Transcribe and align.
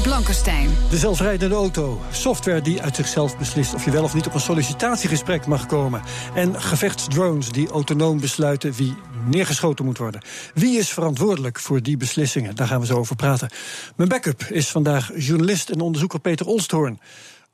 Blankenstein. 0.00 0.68
De 0.90 0.96
zelfrijdende 0.96 1.54
auto. 1.54 2.00
Software 2.12 2.60
die 2.60 2.82
uit 2.82 2.96
zichzelf 2.96 3.38
beslist 3.38 3.74
of 3.74 3.84
je 3.84 3.90
wel 3.90 4.02
of 4.02 4.14
niet 4.14 4.26
op 4.26 4.34
een 4.34 4.40
sollicitatiegesprek 4.40 5.46
mag 5.46 5.66
komen. 5.66 6.02
En 6.34 6.60
gevechtsdrones 6.62 7.48
die 7.48 7.68
autonoom 7.68 8.20
besluiten 8.20 8.72
wie 8.72 8.94
neergeschoten 9.26 9.84
moet 9.84 9.98
worden. 9.98 10.22
Wie 10.54 10.78
is 10.78 10.92
verantwoordelijk 10.92 11.58
voor 11.58 11.82
die 11.82 11.96
beslissingen? 11.96 12.56
Daar 12.56 12.66
gaan 12.66 12.80
we 12.80 12.86
zo 12.86 12.98
over 12.98 13.16
praten. 13.16 13.50
Mijn 13.96 14.08
backup 14.08 14.42
is 14.42 14.68
vandaag 14.68 15.10
journalist 15.16 15.70
en 15.70 15.80
onderzoeker 15.80 16.20
Peter 16.20 16.46
Olsthoorn. 16.46 17.00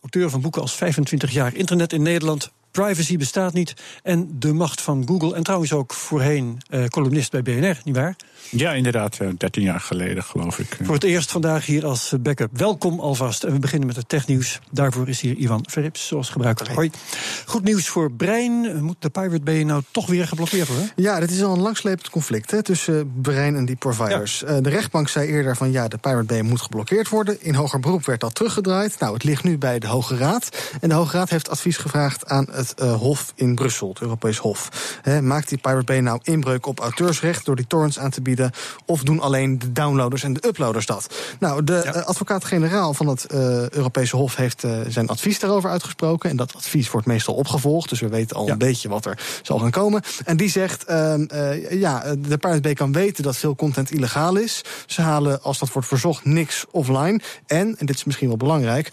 Auteur 0.01 0.31
van 0.31 0.41
boeken 0.41 0.63
als 0.63 0.75
25 0.75 1.31
jaar 1.31 1.55
internet 1.55 1.93
in 1.93 2.03
Nederland, 2.03 2.53
Privacy 2.71 3.17
bestaat 3.17 3.53
niet. 3.53 3.75
En 4.03 4.37
de 4.39 4.53
macht 4.53 4.81
van 4.81 5.03
Google. 5.07 5.35
En 5.35 5.43
trouwens 5.43 5.73
ook 5.73 5.93
voorheen 5.93 6.59
uh, 6.71 6.85
columnist 6.85 7.31
bij 7.31 7.43
BNR, 7.43 7.81
nietwaar? 7.85 8.17
Ja, 8.51 8.73
inderdaad. 8.73 9.19
13 9.39 9.63
jaar 9.63 9.81
geleden, 9.81 10.25
geloof 10.25 10.59
ik. 10.59 10.79
Voor 10.83 10.95
het 10.95 11.05
eerst 11.05 11.31
vandaag 11.31 11.67
hier 11.67 11.87
als 11.87 12.15
backup. 12.21 12.59
Welkom 12.59 13.01
alvast. 13.01 13.45
En 13.45 13.53
we 13.53 13.59
beginnen 13.59 13.87
met 13.87 13.97
het 13.97 14.09
technieuws. 14.09 14.59
Daarvoor 14.71 15.09
is 15.09 15.21
hier 15.21 15.37
Ivan 15.37 15.65
Verrips, 15.71 16.07
zoals 16.07 16.31
gebruikelijk. 16.31 16.75
Hoi. 16.75 16.91
Goed 17.47 17.65
nieuws 17.65 17.89
voor 17.89 18.13
Brein. 18.13 18.85
Moet 18.85 18.97
de 18.99 19.11
Pirate 19.11 19.41
Bay 19.41 19.63
nou 19.63 19.83
toch 19.91 20.07
weer 20.07 20.27
geblokkeerd 20.27 20.69
worden? 20.69 20.91
Ja, 20.97 21.21
dit 21.21 21.31
is 21.31 21.43
al 21.43 21.53
een 21.53 21.61
langslepend 21.61 22.11
conflict 22.11 22.51
hè, 22.51 22.63
tussen 22.63 23.13
Brein 23.23 23.57
en 23.57 23.65
die 23.65 23.77
providers. 23.77 24.41
Ja. 24.47 24.57
Uh, 24.57 24.63
de 24.63 24.71
rechtbank 24.71 25.09
zei 25.09 25.29
eerder 25.29 25.57
van 25.57 25.73
ja, 25.73 25.89
de 25.89 25.99
Pirate 25.99 26.25
Bay 26.25 26.41
moet 26.41 26.61
geblokkeerd 26.61 27.09
worden. 27.09 27.43
In 27.43 27.55
hoger 27.55 27.81
beroep 27.81 28.05
werd 28.05 28.21
dat 28.21 28.35
teruggedraaid. 28.35 28.99
Nou, 28.99 29.15
het 29.15 29.25
ligt 29.25 29.45
nu 29.45 29.59
bij 29.59 29.79
de 29.79 29.87
Hoge 29.87 30.17
Raad. 30.17 30.49
En 30.81 30.89
de 30.89 30.95
Hoge 30.95 31.17
Raad 31.17 31.31
heeft 31.31 31.49
advies 31.49 31.77
gevraagd 31.77 32.29
aan 32.29 32.47
het 32.59 32.75
uh, 32.83 32.95
Hof 32.95 33.33
in 33.35 33.55
Brussel, 33.55 33.89
het 33.89 34.01
Europees 34.01 34.39
Hof. 34.39 34.69
He, 35.03 35.23
maakt 35.23 35.49
die 35.49 35.59
Pirate 35.59 35.85
Bay 35.85 35.99
nou 35.99 36.21
inbreuk 36.23 36.67
op 36.67 36.81
auteursrecht 36.81 37.45
door 37.45 37.57
die 37.57 37.67
torrents 37.67 37.99
aan 37.99 38.11
te 38.11 38.21
bieden? 38.21 38.51
Of 38.87 39.03
doen 39.03 39.21
alleen 39.21 39.59
de 39.59 39.73
downloaders 39.73 40.23
en 40.23 40.33
de 40.33 40.47
uploaders 40.47 40.87
dat? 40.87 41.15
Nou, 41.39 41.65
de 41.65 41.81
ja. 41.85 41.97
uh, 41.97 42.03
advocaat-generaal 42.03 42.95
van 42.95 43.07
het 43.07 43.27
uh, 43.33 43.69
Europese 43.69 44.17
Hof 44.17 44.37
heeft 44.37 44.65
zijn 44.89 45.09
advies 45.09 45.39
daarover 45.39 45.71
uitgesproken. 45.71 46.31
En 46.31 46.37
dat 46.37 46.55
advies 46.55 46.91
wordt 46.91 47.07
meestal 47.07 47.35
opgevolgd. 47.35 47.89
Dus 47.89 48.01
we 48.01 48.09
weten 48.09 48.37
al 48.37 48.47
ja. 48.47 48.53
een 48.53 48.59
beetje 48.59 48.89
wat 48.89 49.05
er 49.05 49.19
zal 49.43 49.59
gaan 49.59 49.71
komen. 49.71 50.03
En 50.25 50.37
die 50.37 50.51
zegt: 50.51 50.85
ja, 51.71 52.15
de 52.19 52.39
Pirate 52.39 52.61
Bay 52.61 52.75
kan 52.75 52.93
weten 52.93 53.23
dat 53.23 53.37
veel 53.37 53.57
content 53.57 53.91
illegaal 53.91 54.37
is. 54.37 54.63
Ze 54.87 55.03
halen, 55.03 55.43
als 55.43 55.59
dat 55.59 55.73
wordt 55.73 55.89
verzocht, 55.89 56.25
niks 56.25 56.65
offline. 56.71 57.21
En, 57.47 57.77
en 57.79 57.87
dit 57.87 57.97
is 57.97 58.05
misschien 58.05 58.29
wel 58.29 58.37
belangrijk 58.37 58.93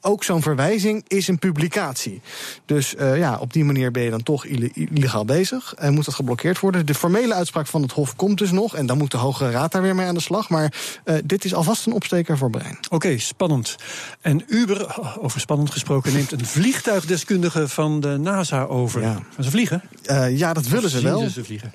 ook 0.00 0.24
zo'n 0.24 0.42
verwijzing 0.42 1.04
is 1.06 1.28
een 1.28 1.38
publicatie. 1.38 2.20
Dus 2.64 2.94
uh, 2.94 3.18
ja, 3.18 3.38
op 3.38 3.52
die 3.52 3.64
manier 3.64 3.90
ben 3.90 4.02
je 4.02 4.10
dan 4.10 4.22
toch 4.22 4.44
illegaal 4.44 5.24
bezig. 5.24 5.74
En 5.74 5.94
moet 5.94 6.04
dat 6.04 6.14
geblokkeerd 6.14 6.60
worden. 6.60 6.86
De 6.86 6.94
formele 6.94 7.34
uitspraak 7.34 7.66
van 7.66 7.82
het 7.82 7.92
Hof 7.92 8.16
komt 8.16 8.38
dus 8.38 8.50
nog. 8.50 8.74
En 8.74 8.86
dan 8.86 8.98
moet 8.98 9.10
de 9.10 9.16
Hoge 9.16 9.50
Raad 9.50 9.72
daar 9.72 9.82
weer 9.82 9.94
mee 9.94 10.06
aan 10.06 10.14
de 10.14 10.20
slag. 10.20 10.48
Maar 10.48 10.72
uh, 11.04 11.14
dit 11.24 11.44
is 11.44 11.54
alvast 11.54 11.86
een 11.86 11.92
opsteker 11.92 12.38
voor 12.38 12.50
Brein. 12.50 12.76
Oké, 12.80 12.94
okay, 12.94 13.18
spannend. 13.18 13.76
En 14.20 14.42
Uber, 14.46 14.96
over 15.20 15.40
spannend 15.40 15.70
gesproken, 15.70 16.12
neemt 16.12 16.32
een 16.32 16.46
vliegtuigdeskundige 16.46 17.68
van 17.68 18.00
de 18.00 18.16
NASA 18.16 18.62
over. 18.62 19.00
Ja. 19.00 19.12
Gaan 19.34 19.44
ze 19.44 19.50
vliegen? 19.50 19.82
Uh, 20.06 20.38
ja, 20.38 20.52
dat 20.52 20.64
of 20.64 20.70
willen 20.70 20.90
ze 20.90 21.02
wel. 21.02 21.28
Ze 21.28 21.44
vliegen? 21.44 21.72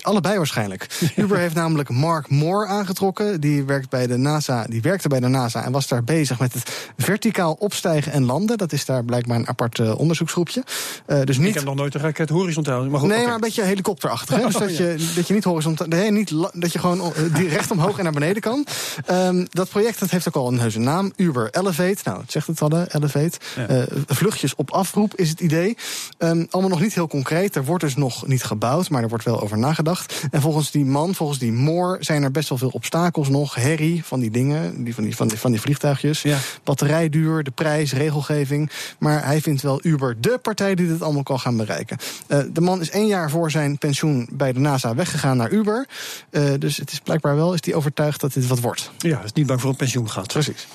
allebei 0.00 0.36
waarschijnlijk. 0.36 1.00
Uber 1.16 1.38
heeft 1.38 1.54
namelijk 1.54 1.88
Mark 1.88 2.28
Moore 2.28 2.66
aangetrokken. 2.66 3.40
Die, 3.40 3.64
werkt 3.64 3.90
bij 3.90 4.06
de 4.06 4.16
NASA, 4.16 4.64
die 4.64 4.82
werkte 4.82 5.08
bij 5.08 5.20
de 5.20 5.28
NASA 5.28 5.64
en 5.64 5.72
was 5.72 5.88
daar 5.88 6.04
bezig 6.04 6.38
met 6.38 6.52
het 6.52 6.87
verticaal 6.96 7.52
opstijgen 7.52 8.12
en 8.12 8.24
landen. 8.24 8.58
Dat 8.58 8.72
is 8.72 8.84
daar 8.84 9.04
blijkbaar 9.04 9.36
een 9.36 9.48
apart 9.48 9.78
uh, 9.78 9.98
onderzoeksgroepje. 9.98 10.62
Uh, 11.06 11.22
dus 11.22 11.38
niet... 11.38 11.48
Ik 11.48 11.54
heb 11.54 11.64
nog 11.64 11.74
nooit 11.74 11.94
een 11.94 12.00
raket 12.00 12.28
horizontaal. 12.28 12.84
Maar 12.84 13.00
goed, 13.00 13.08
nee, 13.08 13.16
okay. 13.16 13.24
maar 13.24 13.34
een 13.34 13.40
beetje 13.40 13.62
helikopterachtig. 13.62 14.36
Hè? 14.36 14.42
Dus 14.48 14.54
oh, 14.54 14.60
dat, 14.60 14.76
ja. 14.76 14.84
je, 14.84 15.12
dat 15.14 15.28
je 15.28 15.34
niet 15.34 15.44
horizontaal. 15.44 15.86
Nee, 15.86 16.10
niet 16.10 16.32
dat 16.52 16.72
je 16.72 16.78
gewoon 16.78 17.12
uh, 17.34 17.52
recht 17.52 17.70
omhoog 17.70 17.98
en 17.98 18.02
naar 18.04 18.12
beneden 18.12 18.42
kan. 18.42 18.66
Um, 19.10 19.46
dat 19.50 19.68
project 19.68 20.00
dat 20.00 20.10
heeft 20.10 20.28
ook 20.28 20.34
al 20.34 20.48
een 20.48 20.58
heuse 20.58 20.78
naam. 20.78 21.12
Uber 21.16 21.48
Elevate. 21.50 21.98
Nou, 22.04 22.20
het 22.20 22.32
zegt 22.32 22.46
het 22.46 22.62
al, 22.62 22.84
Elevate. 22.86 23.38
Ja. 23.56 23.86
vluchtjes 24.06 24.54
op 24.54 24.70
afroep 24.70 25.14
is 25.14 25.28
het 25.28 25.40
idee. 25.40 25.76
Um, 26.18 26.46
allemaal 26.50 26.70
nog 26.70 26.80
niet 26.80 26.94
heel 26.94 27.08
concreet. 27.08 27.56
Er 27.56 27.64
wordt 27.64 27.84
dus 27.84 27.96
nog 27.96 28.26
niet 28.26 28.44
gebouwd, 28.44 28.90
maar 28.90 29.02
er 29.02 29.08
wordt 29.08 29.24
wel 29.24 29.40
over 29.40 29.58
nagedacht. 29.58 30.26
En 30.30 30.40
volgens 30.40 30.70
die 30.70 30.84
man, 30.84 31.14
volgens 31.14 31.38
die 31.38 31.52
Moore, 31.52 31.96
zijn 32.00 32.22
er 32.22 32.30
best 32.30 32.48
wel 32.48 32.58
veel 32.58 32.68
obstakels 32.72 33.28
nog. 33.28 33.54
Herrie 33.54 34.04
van 34.04 34.20
die 34.20 34.30
dingen, 34.30 34.84
die 34.84 34.94
van 34.94 35.04
die, 35.04 35.16
van 35.16 35.28
die, 35.28 35.38
van 35.38 35.50
die 35.50 35.60
vliegtuigjes. 35.60 36.22
Ja. 36.22 36.38
Batterijduur, 36.78 37.42
de 37.42 37.50
prijs, 37.50 37.92
regelgeving. 37.92 38.70
Maar 38.98 39.24
hij 39.24 39.40
vindt 39.40 39.62
wel 39.62 39.80
Uber 39.82 40.20
de 40.20 40.38
partij 40.42 40.74
die 40.74 40.88
dit 40.88 41.02
allemaal 41.02 41.22
kan 41.22 41.40
gaan 41.40 41.56
bereiken. 41.56 41.96
Uh, 42.28 42.38
de 42.52 42.60
man 42.60 42.80
is 42.80 42.90
één 42.90 43.06
jaar 43.06 43.30
voor 43.30 43.50
zijn 43.50 43.78
pensioen 43.78 44.28
bij 44.32 44.52
de 44.52 44.60
NASA 44.60 44.94
weggegaan 44.94 45.36
naar 45.36 45.50
Uber. 45.50 45.86
Uh, 46.30 46.50
dus 46.58 46.76
het 46.76 46.92
is 46.92 47.00
blijkbaar 47.00 47.36
wel, 47.36 47.54
is 47.54 47.60
hij 47.64 47.74
overtuigd 47.74 48.20
dat 48.20 48.32
dit 48.32 48.46
wat 48.46 48.60
wordt. 48.60 48.90
Ja, 48.98 49.22
is 49.22 49.32
niet 49.32 49.46
bang 49.46 49.60
voor 49.60 49.70
een 49.70 49.76
pensioen 49.76 50.10
gaat. 50.10 50.26
Precies. 50.26 50.66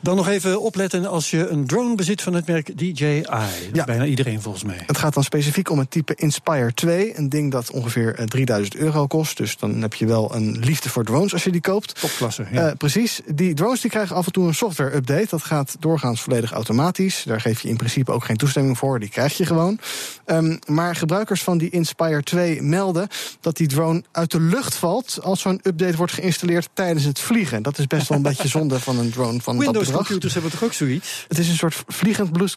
Dan 0.00 0.16
nog 0.16 0.28
even 0.28 0.60
opletten 0.60 1.06
als 1.06 1.30
je 1.30 1.48
een 1.48 1.66
drone 1.66 1.94
bezit 1.94 2.22
van 2.22 2.34
het 2.34 2.46
merk 2.46 2.78
DJI. 2.78 3.24
Ja. 3.72 3.84
Bijna 3.84 4.04
iedereen 4.04 4.42
volgens 4.42 4.64
mij. 4.64 4.82
Het 4.86 4.98
gaat 4.98 5.14
dan 5.14 5.24
specifiek 5.24 5.70
om 5.70 5.78
het 5.78 5.90
type 5.90 6.14
Inspire 6.14 6.74
2. 6.74 7.18
Een 7.18 7.28
ding 7.28 7.52
dat 7.52 7.70
ongeveer 7.70 8.26
3000 8.26 8.76
euro 8.76 9.06
kost. 9.06 9.36
Dus 9.36 9.56
dan 9.56 9.82
heb 9.82 9.94
je 9.94 10.06
wel 10.06 10.34
een 10.34 10.58
liefde 10.58 10.88
voor 10.88 11.04
drones 11.04 11.32
als 11.32 11.44
je 11.44 11.50
die 11.50 11.60
koopt. 11.60 12.00
Topklasse, 12.00 12.46
ja. 12.52 12.66
Uh, 12.66 12.72
precies. 12.76 13.20
Die 13.34 13.54
drones 13.54 13.80
die 13.80 13.90
krijgen 13.90 14.16
af 14.16 14.26
en 14.26 14.32
toe 14.32 14.46
een 14.46 14.54
software 14.54 14.94
update. 14.94 15.26
Dat 15.30 15.42
gaat 15.46 15.76
doorgaans 15.80 16.20
volledig 16.20 16.52
automatisch. 16.52 17.22
Daar 17.26 17.40
geef 17.40 17.60
je 17.60 17.68
in 17.68 17.76
principe 17.76 18.12
ook 18.12 18.24
geen 18.24 18.36
toestemming 18.36 18.78
voor. 18.78 19.00
Die 19.00 19.08
krijg 19.08 19.36
je 19.36 19.46
gewoon. 19.46 19.78
Um, 20.26 20.58
maar 20.66 20.96
gebruikers 20.96 21.42
van 21.42 21.58
die 21.58 21.70
Inspire 21.70 22.22
2 22.22 22.62
melden 22.62 23.08
dat 23.40 23.56
die 23.56 23.66
drone 23.66 24.02
uit 24.12 24.30
de 24.30 24.40
lucht 24.40 24.74
valt 24.74 25.18
als 25.22 25.40
zo'n 25.40 25.60
update 25.62 25.96
wordt 25.96 26.12
geïnstalleerd 26.12 26.68
tijdens 26.72 27.04
het 27.04 27.18
vliegen. 27.18 27.62
Dat 27.62 27.78
is 27.78 27.86
best 27.86 28.08
wel 28.08 28.16
een 28.18 28.24
beetje 28.32 28.48
zonde 28.48 28.80
van 28.80 28.98
een 28.98 29.10
drone 29.10 29.40
van 29.40 29.58
Windows 29.58 29.74
dat 29.74 29.84
bedrag. 29.84 30.06
computers 30.06 30.32
hebben 30.32 30.50
toch 30.50 30.64
ook 30.64 30.72
zoiets? 30.72 31.24
Het 31.28 31.38
is 31.38 31.48
een 31.48 31.56
soort 31.56 31.84
vliegend 31.86 32.32
blue, 32.32 32.48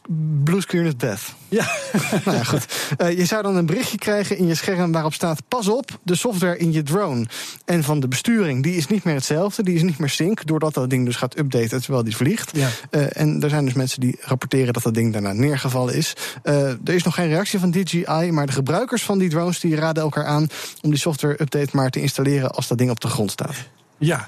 blue 0.44 0.60
screen 0.60 0.86
of 0.86 0.94
death. 0.94 1.34
Ja. 1.48 1.68
nou 2.24 2.36
ja, 2.36 2.44
goed. 2.44 2.66
Uh, 2.98 3.18
je 3.18 3.24
zou 3.24 3.42
dan 3.42 3.56
een 3.56 3.66
berichtje 3.66 3.98
krijgen 3.98 4.36
in 4.36 4.46
je 4.46 4.54
scherm 4.54 4.92
waarop 4.92 5.14
staat: 5.14 5.42
pas 5.48 5.68
op, 5.68 5.98
de 6.02 6.14
software 6.14 6.56
in 6.56 6.72
je 6.72 6.82
drone 6.82 7.26
en 7.64 7.84
van 7.84 8.00
de 8.00 8.08
besturing 8.08 8.62
die 8.62 8.76
is 8.76 8.86
niet 8.86 9.04
meer 9.04 9.14
hetzelfde, 9.14 9.62
die 9.62 9.74
is 9.74 9.82
niet 9.82 9.98
meer 9.98 10.08
sync, 10.08 10.46
doordat 10.46 10.74
dat 10.74 10.90
ding 10.90 11.04
dus 11.04 11.16
gaat 11.16 11.38
updaten 11.38 11.80
terwijl 11.82 12.04
die 12.04 12.16
vliegt. 12.16 12.50
Ja. 12.56 12.68
Uh, 12.90 13.16
en 13.16 13.42
er 13.42 13.50
zijn 13.50 13.64
dus 13.64 13.74
mensen 13.74 14.00
die 14.00 14.18
rapporteren 14.20 14.72
dat 14.72 14.82
dat 14.82 14.94
ding 14.94 15.12
daarna 15.12 15.32
neergevallen 15.32 15.94
is. 15.94 16.14
Uh, 16.44 16.68
er 16.68 16.94
is 16.94 17.02
nog 17.02 17.14
geen 17.14 17.28
reactie 17.28 17.58
van 17.58 17.70
DJI, 17.70 18.30
maar 18.30 18.46
de 18.46 18.52
gebruikers 18.52 19.02
van 19.02 19.18
die 19.18 19.28
drones 19.28 19.60
die 19.60 19.76
raden 19.76 20.02
elkaar 20.02 20.24
aan 20.24 20.48
om 20.82 20.90
die 20.90 20.98
software 20.98 21.42
update 21.42 21.68
maar 21.72 21.90
te 21.90 22.00
installeren 22.00 22.50
als 22.50 22.68
dat 22.68 22.78
ding 22.78 22.90
op 22.90 23.00
de 23.00 23.08
grond 23.08 23.30
staat. 23.30 23.56
Ja. 23.98 24.24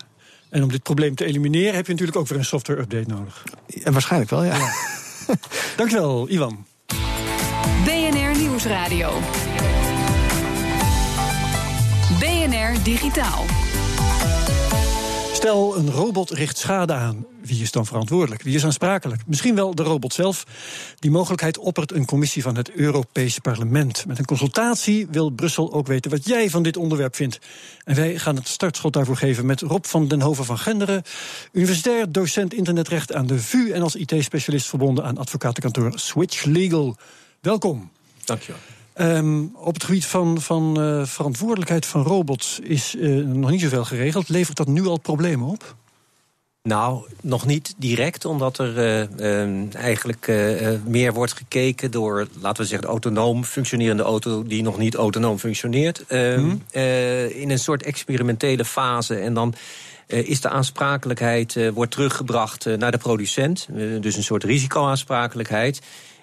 En 0.51 0.63
om 0.63 0.69
dit 0.69 0.83
probleem 0.83 1.15
te 1.15 1.25
elimineren 1.25 1.75
heb 1.75 1.87
je 1.87 1.93
natuurlijk 1.93 2.19
ook 2.19 2.29
weer 2.29 2.39
een 2.39 2.45
software 2.45 2.81
update 2.81 3.09
nodig. 3.09 3.43
Ja, 3.67 3.93
waarschijnlijk 3.93 4.31
wel, 4.31 4.45
ja. 4.45 4.57
ja. 4.57 4.71
Dankjewel, 5.77 6.29
Ivan. 6.31 6.67
BNR 7.85 8.37
Nieuwsradio. 8.39 9.13
BNR 12.19 12.83
Digitaal. 12.83 13.45
Stel, 15.33 15.77
een 15.77 15.91
robot 15.91 16.31
richt 16.31 16.59
schade 16.59 16.93
aan. 16.93 17.32
Wie 17.45 17.63
is 17.63 17.71
dan 17.71 17.87
verantwoordelijk? 17.87 18.43
Wie 18.43 18.55
is 18.55 18.65
aansprakelijk? 18.65 19.23
Misschien 19.27 19.55
wel 19.55 19.75
de 19.75 19.83
robot 19.83 20.13
zelf. 20.13 20.45
Die 20.99 21.11
mogelijkheid 21.11 21.59
oppert 21.59 21.93
een 21.93 22.05
commissie 22.05 22.43
van 22.43 22.57
het 22.57 22.71
Europees 22.71 23.39
Parlement. 23.39 24.07
Met 24.07 24.19
een 24.19 24.25
consultatie 24.25 25.07
wil 25.11 25.31
Brussel 25.31 25.73
ook 25.73 25.87
weten 25.87 26.11
wat 26.11 26.27
jij 26.27 26.51
van 26.51 26.63
dit 26.63 26.77
onderwerp 26.77 27.17
vindt. 27.17 27.39
En 27.85 27.95
wij 27.95 28.19
gaan 28.19 28.37
het 28.37 28.49
startschot 28.49 28.93
daarvoor 28.93 29.17
geven 29.17 29.47
met 29.47 29.61
Rob 29.61 29.85
van 29.85 30.09
den 30.09 30.21
Hoven 30.21 30.45
van 30.45 30.59
Genderen, 30.59 31.03
universitair 31.53 32.13
docent 32.13 32.55
internetrecht 32.55 33.13
aan 33.13 33.27
de 33.27 33.39
VU 33.39 33.71
en 33.71 33.83
als 33.83 33.97
IT-specialist 33.97 34.67
verbonden 34.67 35.05
aan 35.05 35.19
advocatenkantoor 35.19 35.93
Switch 35.95 36.45
Legal. 36.45 36.97
Welkom. 37.41 37.91
Dankjewel. 38.25 38.61
Um, 38.97 39.53
op 39.55 39.75
het 39.75 39.85
gebied 39.85 40.07
van, 40.07 40.41
van 40.41 40.81
uh, 40.81 41.05
verantwoordelijkheid 41.05 41.87
van 41.87 42.03
robots 42.03 42.59
is 42.59 42.95
uh, 42.95 43.27
nog 43.27 43.51
niet 43.51 43.61
zoveel 43.61 43.85
geregeld. 43.85 44.29
Levert 44.29 44.57
dat 44.57 44.67
nu 44.67 44.87
al 44.87 44.99
problemen 44.99 45.49
op? 45.49 45.77
Nou, 46.69 47.05
nog 47.21 47.47
niet 47.47 47.75
direct, 47.77 48.25
omdat 48.25 48.59
er 48.59 48.79
uh, 48.79 49.45
uh, 49.45 49.75
eigenlijk 49.75 50.27
uh, 50.27 50.69
meer 50.87 51.13
wordt 51.13 51.33
gekeken 51.33 51.91
door, 51.91 52.27
laten 52.41 52.63
we 52.63 52.69
zeggen, 52.69 52.87
de 52.87 52.93
autonoom 52.93 53.45
functionerende 53.45 54.03
auto 54.03 54.43
die 54.43 54.63
nog 54.63 54.79
niet 54.79 54.95
autonoom 54.95 55.39
functioneert. 55.39 56.05
Hmm. 56.09 56.63
in 57.29 57.51
een 57.51 57.59
soort 57.59 57.83
experimentele 57.83 58.65
fase. 58.65 59.15
En 59.15 59.35
dan 59.35 59.55
is 60.07 60.41
de 60.41 60.49
aansprakelijkheid 60.49 61.71
wordt 61.75 61.91
teruggebracht 61.93 62.77
naar 62.77 62.91
de 62.91 62.99
producent. 62.99 63.69
dus 64.01 64.17
een 64.17 64.23
soort 64.23 64.45
risicoaansprakelijkheid. 64.45 65.75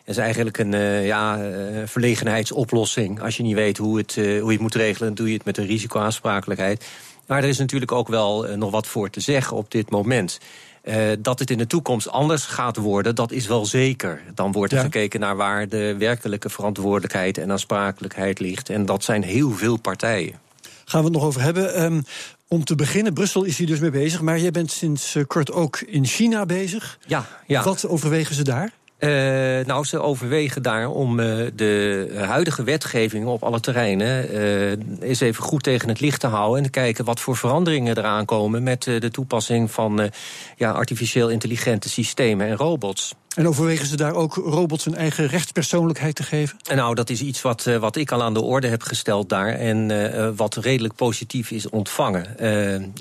Dat 0.06 0.18
is 0.18 0.18
eigenlijk 0.18 0.58
een 0.58 0.76
ja, 1.06 1.40
verlegenheidsoplossing. 1.86 3.22
Als 3.22 3.38
je 3.38 3.44
niet 3.44 3.56
weet 3.56 3.78
hoe, 3.78 3.98
het, 3.98 4.16
hoe 4.16 4.24
je 4.26 4.52
het 4.52 4.60
moet 4.60 4.76
regelen, 4.76 5.16
doe 5.16 5.28
je 5.28 5.34
het 5.34 5.46
met 5.46 5.58
een 5.58 5.66
risicoaansprakelijkheid. 5.66 6.86
Maar 7.30 7.44
er 7.44 7.50
is 7.50 7.58
natuurlijk 7.58 7.92
ook 7.92 8.08
wel 8.08 8.58
nog 8.58 8.72
wat 8.72 8.88
voor 8.88 9.10
te 9.10 9.20
zeggen 9.20 9.58
op 9.58 9.72
dit 9.72 9.90
moment. 9.90 10.40
Uh, 10.84 11.12
dat 11.20 11.40
het 11.40 11.50
in 11.50 11.58
de 11.58 11.68
toekomst 11.68 12.10
anders 12.10 12.46
gaat 12.46 12.78
worden, 12.78 13.16
dat 13.16 13.32
is 13.32 13.48
wel 13.48 13.66
zeker. 13.66 14.22
Dan 14.34 14.52
wordt 14.52 14.74
er 14.74 14.80
gekeken 14.80 15.20
naar 15.20 15.36
waar 15.36 15.68
de 15.68 15.96
werkelijke 15.98 16.50
verantwoordelijkheid 16.50 17.38
en 17.38 17.52
aansprakelijkheid 17.52 18.40
ligt. 18.40 18.70
En 18.70 18.86
dat 18.86 19.04
zijn 19.04 19.24
heel 19.24 19.52
veel 19.52 19.78
partijen. 19.78 20.40
Gaan 20.86 21.00
we 21.00 21.06
het 21.06 21.16
nog 21.16 21.26
over 21.26 21.42
hebben. 21.42 21.84
Um, 21.84 22.04
om 22.48 22.64
te 22.64 22.76
beginnen, 22.76 23.14
Brussel 23.14 23.44
is 23.44 23.58
hier 23.58 23.68
dus 23.68 23.80
mee 23.80 23.90
bezig. 23.90 24.22
Maar 24.22 24.40
jij 24.40 24.52
bent 24.52 24.72
sinds 24.72 25.16
uh, 25.16 25.24
kort 25.28 25.52
ook 25.52 25.80
in 25.80 26.06
China 26.06 26.46
bezig. 26.46 27.00
Ja, 27.08 27.26
ja. 27.48 27.64
Wat 27.64 27.88
overwegen 27.88 28.36
ze 28.36 28.44
daar? 28.44 28.72
Uh, 29.00 29.66
nou, 29.66 29.86
ze 29.86 30.02
overwegen 30.02 30.62
daar 30.62 30.90
om 30.90 31.20
uh, 31.20 31.48
de 31.56 32.14
huidige 32.18 32.64
wetgeving 32.64 33.26
op 33.26 33.44
alle 33.44 33.60
terreinen 33.60 34.36
uh, 34.36 34.72
eens 35.02 35.20
even 35.20 35.44
goed 35.44 35.64
tegen 35.64 35.90
het 35.90 36.00
licht 36.00 36.20
te 36.20 36.28
houden 36.28 36.58
en 36.58 36.64
te 36.64 36.70
kijken 36.70 37.06
wat 37.06 37.20
voor 37.20 37.38
veranderingen 37.38 37.98
eraan 37.98 38.26
komen 38.26 38.64
met 38.64 38.84
de 38.84 39.10
toepassing 39.12 39.72
van 39.72 40.12
ja, 40.56 40.72
artificieel 40.72 41.30
intelligente 41.30 41.90
systemen 41.90 42.48
en 42.48 42.56
robots. 42.56 43.16
En 43.40 43.48
overwegen 43.48 43.88
ze 43.88 43.96
daar 43.96 44.16
ook 44.16 44.34
robots 44.36 44.86
een 44.86 44.96
eigen 44.96 45.28
rechtspersoonlijkheid 45.28 46.16
te 46.16 46.24
geven? 46.24 46.58
Nou, 46.76 46.96
dat 46.96 47.10
is 47.10 47.22
iets 47.22 47.42
wat, 47.42 47.64
wat 47.64 47.96
ik 47.96 48.12
al 48.12 48.24
aan 48.24 48.34
de 48.34 48.42
orde 48.42 48.68
heb 48.68 48.82
gesteld 48.82 49.30
daar. 49.30 49.54
En 49.54 49.90
uh, 49.90 50.30
wat 50.36 50.56
redelijk 50.56 50.96
positief 50.96 51.52
is 51.52 51.70
ontvangen. 51.70 52.26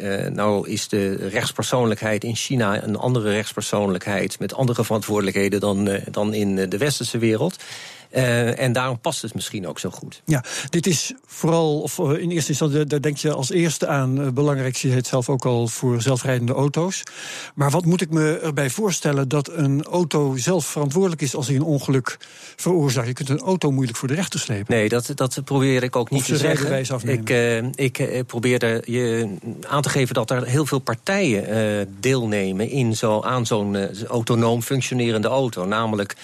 Uh, 0.00 0.26
nou 0.26 0.68
is 0.68 0.88
de 0.88 1.14
rechtspersoonlijkheid 1.14 2.24
in 2.24 2.36
China 2.36 2.82
een 2.82 2.96
andere 2.96 3.30
rechtspersoonlijkheid. 3.30 4.38
met 4.38 4.54
andere 4.54 4.84
verantwoordelijkheden 4.84 5.60
dan, 5.60 5.90
dan 6.10 6.34
in 6.34 6.68
de 6.68 6.78
westerse 6.78 7.18
wereld. 7.18 7.56
Uh, 8.14 8.58
en 8.58 8.72
daarom 8.72 9.00
past 9.00 9.22
het 9.22 9.34
misschien 9.34 9.66
ook 9.66 9.78
zo 9.78 9.90
goed. 9.90 10.22
Ja, 10.24 10.44
dit 10.68 10.86
is 10.86 11.12
vooral, 11.26 11.80
of 11.80 11.98
eh, 11.98 12.10
in 12.10 12.30
eerste 12.30 12.48
instantie, 12.48 12.84
daar 12.84 13.00
denk 13.00 13.16
je 13.16 13.32
als 13.32 13.50
eerste 13.50 13.86
aan. 13.86 14.20
Uh, 14.20 14.28
belangrijk, 14.28 14.76
je 14.76 14.88
het 14.88 15.06
zelf 15.06 15.28
ook 15.28 15.44
al 15.44 15.68
voor 15.68 16.02
zelfrijdende 16.02 16.52
auto's. 16.52 17.02
Maar 17.54 17.70
wat 17.70 17.84
moet 17.84 18.00
ik 18.00 18.10
me 18.10 18.38
erbij 18.38 18.70
voorstellen 18.70 19.28
dat 19.28 19.50
een 19.52 19.82
auto 19.84 20.36
zelf 20.36 20.66
verantwoordelijk 20.66 21.22
is 21.22 21.34
als 21.34 21.46
hij 21.46 21.56
een 21.56 21.62
ongeluk 21.62 22.16
veroorzaakt? 22.56 23.06
Je 23.06 23.12
kunt 23.12 23.28
een 23.28 23.40
auto 23.40 23.70
moeilijk 23.70 23.98
voor 23.98 24.08
de 24.08 24.14
rechter 24.14 24.40
slepen. 24.40 24.74
Nee, 24.74 24.88
dat, 24.88 25.12
dat 25.14 25.40
probeer 25.44 25.82
ik 25.82 25.96
ook 25.96 26.10
niet 26.10 26.24
te 26.24 26.36
zeggen. 26.36 26.86
Afnemen. 26.88 27.72
Ik, 27.74 27.98
ik 27.98 28.26
probeer 28.26 28.62
er 28.62 28.90
je 28.90 29.36
aan 29.66 29.82
te 29.82 29.88
geven 29.88 30.14
dat 30.14 30.30
er 30.30 30.46
heel 30.46 30.66
veel 30.66 30.78
partijen 30.78 31.96
deelnemen 32.00 32.68
in 32.68 32.96
zo, 32.96 33.20
aan 33.20 33.46
zo'n 33.46 33.76
autonoom 34.06 34.62
functionerende 34.62 35.28
auto. 35.28 35.64
Namelijk 35.64 36.16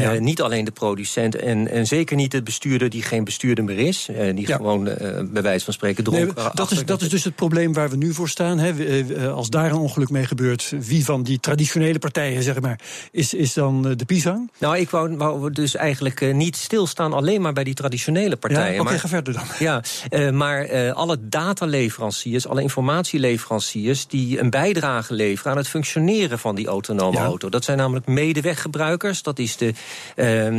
ja. 0.00 0.12
niet 0.12 0.42
alleen 0.42 0.64
de 0.64 0.70
producent 0.70 1.36
en, 1.36 1.68
en 1.68 1.86
zeker 1.86 2.16
niet 2.16 2.30
de 2.30 2.42
bestuurder 2.42 2.90
die 2.90 3.02
geen 3.02 3.24
bestuurder 3.24 3.64
meer 3.64 3.78
is. 3.78 4.08
Eh, 4.08 4.36
die 4.36 4.46
gewoon 4.46 4.88
uh, 4.88 4.94
bij 5.24 5.42
wijze 5.42 5.64
van 5.64 5.74
spreken 5.74 6.04
dronken. 6.04 6.34
Nee, 6.34 6.46
dat, 6.54 6.70
is, 6.70 6.84
dat 6.84 7.00
is 7.00 7.08
dus 7.08 7.24
het 7.24 7.34
probleem 7.34 7.72
waar 7.72 7.90
we 7.90 7.96
nu 7.96 8.12
voor 8.12 8.28
staan. 8.28 8.58
Hè. 8.58 8.84
Eh, 8.84 9.34
als 9.34 9.50
daar 9.50 9.70
een 9.70 9.76
ongeluk 9.76 10.10
mee 10.10 10.24
gebeurt, 10.24 10.72
wie 10.78 11.04
van 11.04 11.22
die 11.22 11.40
traditionele 11.40 11.98
partijen, 11.98 12.42
zeg 12.42 12.60
maar, 12.60 12.80
is, 13.10 13.34
is 13.34 13.52
dan 13.52 13.82
de 13.82 14.04
pisang? 14.04 14.50
Nou, 14.58 14.78
ik 14.78 14.90
wou, 14.90 15.16
wou 15.16 15.50
dus 15.50 15.74
eigenlijk 15.74 16.34
niet 16.34 16.56
stilstaan 16.56 17.12
alleen 17.12 17.40
maar 17.40 17.52
bij 17.52 17.64
die 17.64 17.74
traditionele 17.74 18.36
partijen. 18.36 18.74
Ja, 18.74 18.80
Oké, 18.80 18.98
ga 18.98 19.08
verder 19.08 19.32
dan. 19.32 19.44
Ja, 19.58 19.82
maar 20.30 20.92
alle 20.92 21.16
dataleveranciers, 21.20 22.48
alle 22.48 22.62
informatieleveranciers 22.62 24.06
die 24.06 24.40
een 24.40 24.50
bijdrage 24.50 25.14
leveren 25.14 25.52
aan 25.52 25.58
het 25.58 25.68
functioneren 25.68 26.38
van 26.38 26.54
die 26.54 26.66
autonome 26.66 27.18
auto. 27.18 27.48
Dat 27.48 27.64
zijn 27.64 27.78
namelijk 27.78 28.06
medeweggebruikers. 28.06 29.22
Dat 29.22 29.38
is 29.38 29.56
de, 29.56 29.72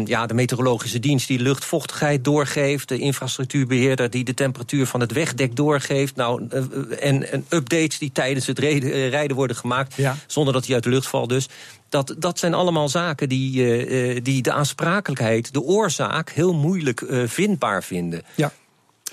ja, 0.06 0.26
de 0.26 0.34
meteorologische 0.34 1.00
dienst 1.00 1.28
die 1.28 1.40
luchtvochtigheid 1.40 2.24
doorgeeft. 2.24 2.88
De 2.88 2.98
infrastructuurbeheerder 2.98 4.10
die 4.10 4.24
de 4.24 4.34
temperatuur 4.34 4.88
van 4.88 5.00
het 5.00 5.12
wegdek 5.12 5.56
doorgeeft. 5.56 6.16
Nou, 6.16 6.48
eh, 6.50 6.64
en, 7.08 7.32
en 7.32 7.46
updates 7.50 7.98
die 7.98 8.12
tijdens 8.12 8.48
het 8.48 8.60
eh, 8.60 9.10
rijden 9.10 9.36
worden 9.36 9.56
gemaakt. 9.56 9.96
Zonder 10.28 10.54
dat 10.54 10.66
hij 10.66 10.76
uit 10.76 10.84
de 10.84 10.90
lucht 10.90 11.08
valt 11.08 11.30
dus. 11.30 11.48
Dat, 11.90 12.16
dat 12.18 12.40
zijn 12.40 12.54
allemaal 12.54 12.90
zaken 12.90 13.30
die, 13.30 13.78
uh, 13.78 14.20
die 14.24 14.42
de 14.42 14.52
aansprakelijkheid, 14.52 15.54
de 15.54 15.62
oorzaak, 15.62 16.30
heel 16.30 16.54
moeilijk 16.54 17.06
vindbaar 17.26 17.84
vinden. 17.84 18.22
Ja. 18.36 18.52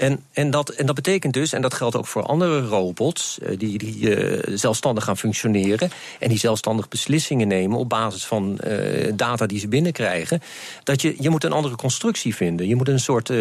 En, 0.01 0.25
en, 0.33 0.51
dat, 0.51 0.69
en 0.69 0.87
dat 0.87 0.95
betekent 0.95 1.33
dus, 1.35 1.53
en 1.53 1.63
dat 1.63 1.75
geldt 1.75 1.97
ook 1.97 2.07
voor 2.07 2.23
andere 2.23 2.61
robots, 2.61 3.39
eh, 3.39 3.59
die, 3.59 3.79
die 3.79 4.17
uh, 4.17 4.57
zelfstandig 4.57 5.05
gaan 5.05 5.17
functioneren 5.17 5.91
en 6.19 6.29
die 6.29 6.39
zelfstandig 6.39 6.89
beslissingen 6.89 7.49
nemen 7.49 7.79
op 7.79 7.89
basis 7.89 8.25
van 8.25 8.59
uh, 8.65 9.13
data 9.15 9.47
die 9.47 9.59
ze 9.59 9.69
binnenkrijgen, 9.69 10.43
dat 10.85 11.03
je, 11.03 11.15
je 11.19 11.31
moet 11.31 11.45
een 11.45 11.53
andere 11.53 11.77
constructie 11.77 12.35
vinden. 12.35 12.69
Je 12.69 12.77
moet 12.77 12.89
een 12.89 13.01
soort 13.01 13.33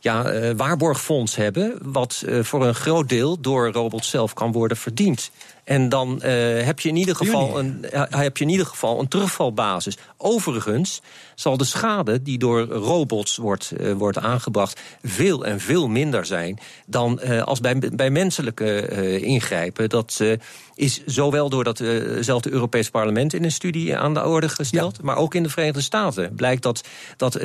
ja, 0.00 0.54
waarborgfonds 0.54 1.36
hebben, 1.36 1.78
wat 1.82 2.24
voor 2.40 2.66
een 2.66 2.74
groot 2.74 3.08
deel 3.08 3.40
door 3.40 3.72
robots 3.72 4.10
zelf 4.10 4.34
kan 4.34 4.52
worden 4.52 4.76
verdiend. 4.76 5.30
En 5.70 5.88
dan 5.88 6.20
uh, 6.24 6.62
heb, 6.62 6.80
je 6.80 6.88
in 6.88 6.96
ieder 6.96 7.16
geval 7.16 7.58
een, 7.58 7.84
uh, 7.94 8.02
heb 8.08 8.36
je 8.36 8.44
in 8.44 8.50
ieder 8.50 8.66
geval 8.66 9.00
een 9.00 9.08
terugvalbasis. 9.08 9.96
Overigens 10.16 11.00
zal 11.34 11.56
de 11.56 11.64
schade 11.64 12.22
die 12.22 12.38
door 12.38 12.60
robots 12.62 13.36
wordt, 13.36 13.72
uh, 13.80 13.92
wordt 13.92 14.18
aangebracht 14.18 14.80
veel 15.02 15.46
en 15.46 15.60
veel 15.60 15.88
minder 15.88 16.26
zijn 16.26 16.58
dan 16.86 17.20
als 17.44 17.60
bij, 17.60 17.78
bij 17.92 18.10
menselijke 18.10 18.88
ingrijpen. 19.20 19.88
Dat 19.88 20.20
is 20.74 21.02
zowel 21.06 21.48
door 21.48 21.64
datzelfde 21.64 22.50
Europees 22.50 22.90
Parlement 22.90 23.34
in 23.34 23.44
een 23.44 23.52
studie 23.52 23.96
aan 23.96 24.14
de 24.14 24.26
orde 24.26 24.48
gesteld, 24.48 24.96
ja. 24.96 25.04
maar 25.04 25.16
ook 25.16 25.34
in 25.34 25.42
de 25.42 25.48
Verenigde 25.48 25.80
Staten 25.80 26.34
blijkt 26.34 26.62
dat, 26.62 26.84
dat 27.16 27.40
94% 27.40 27.42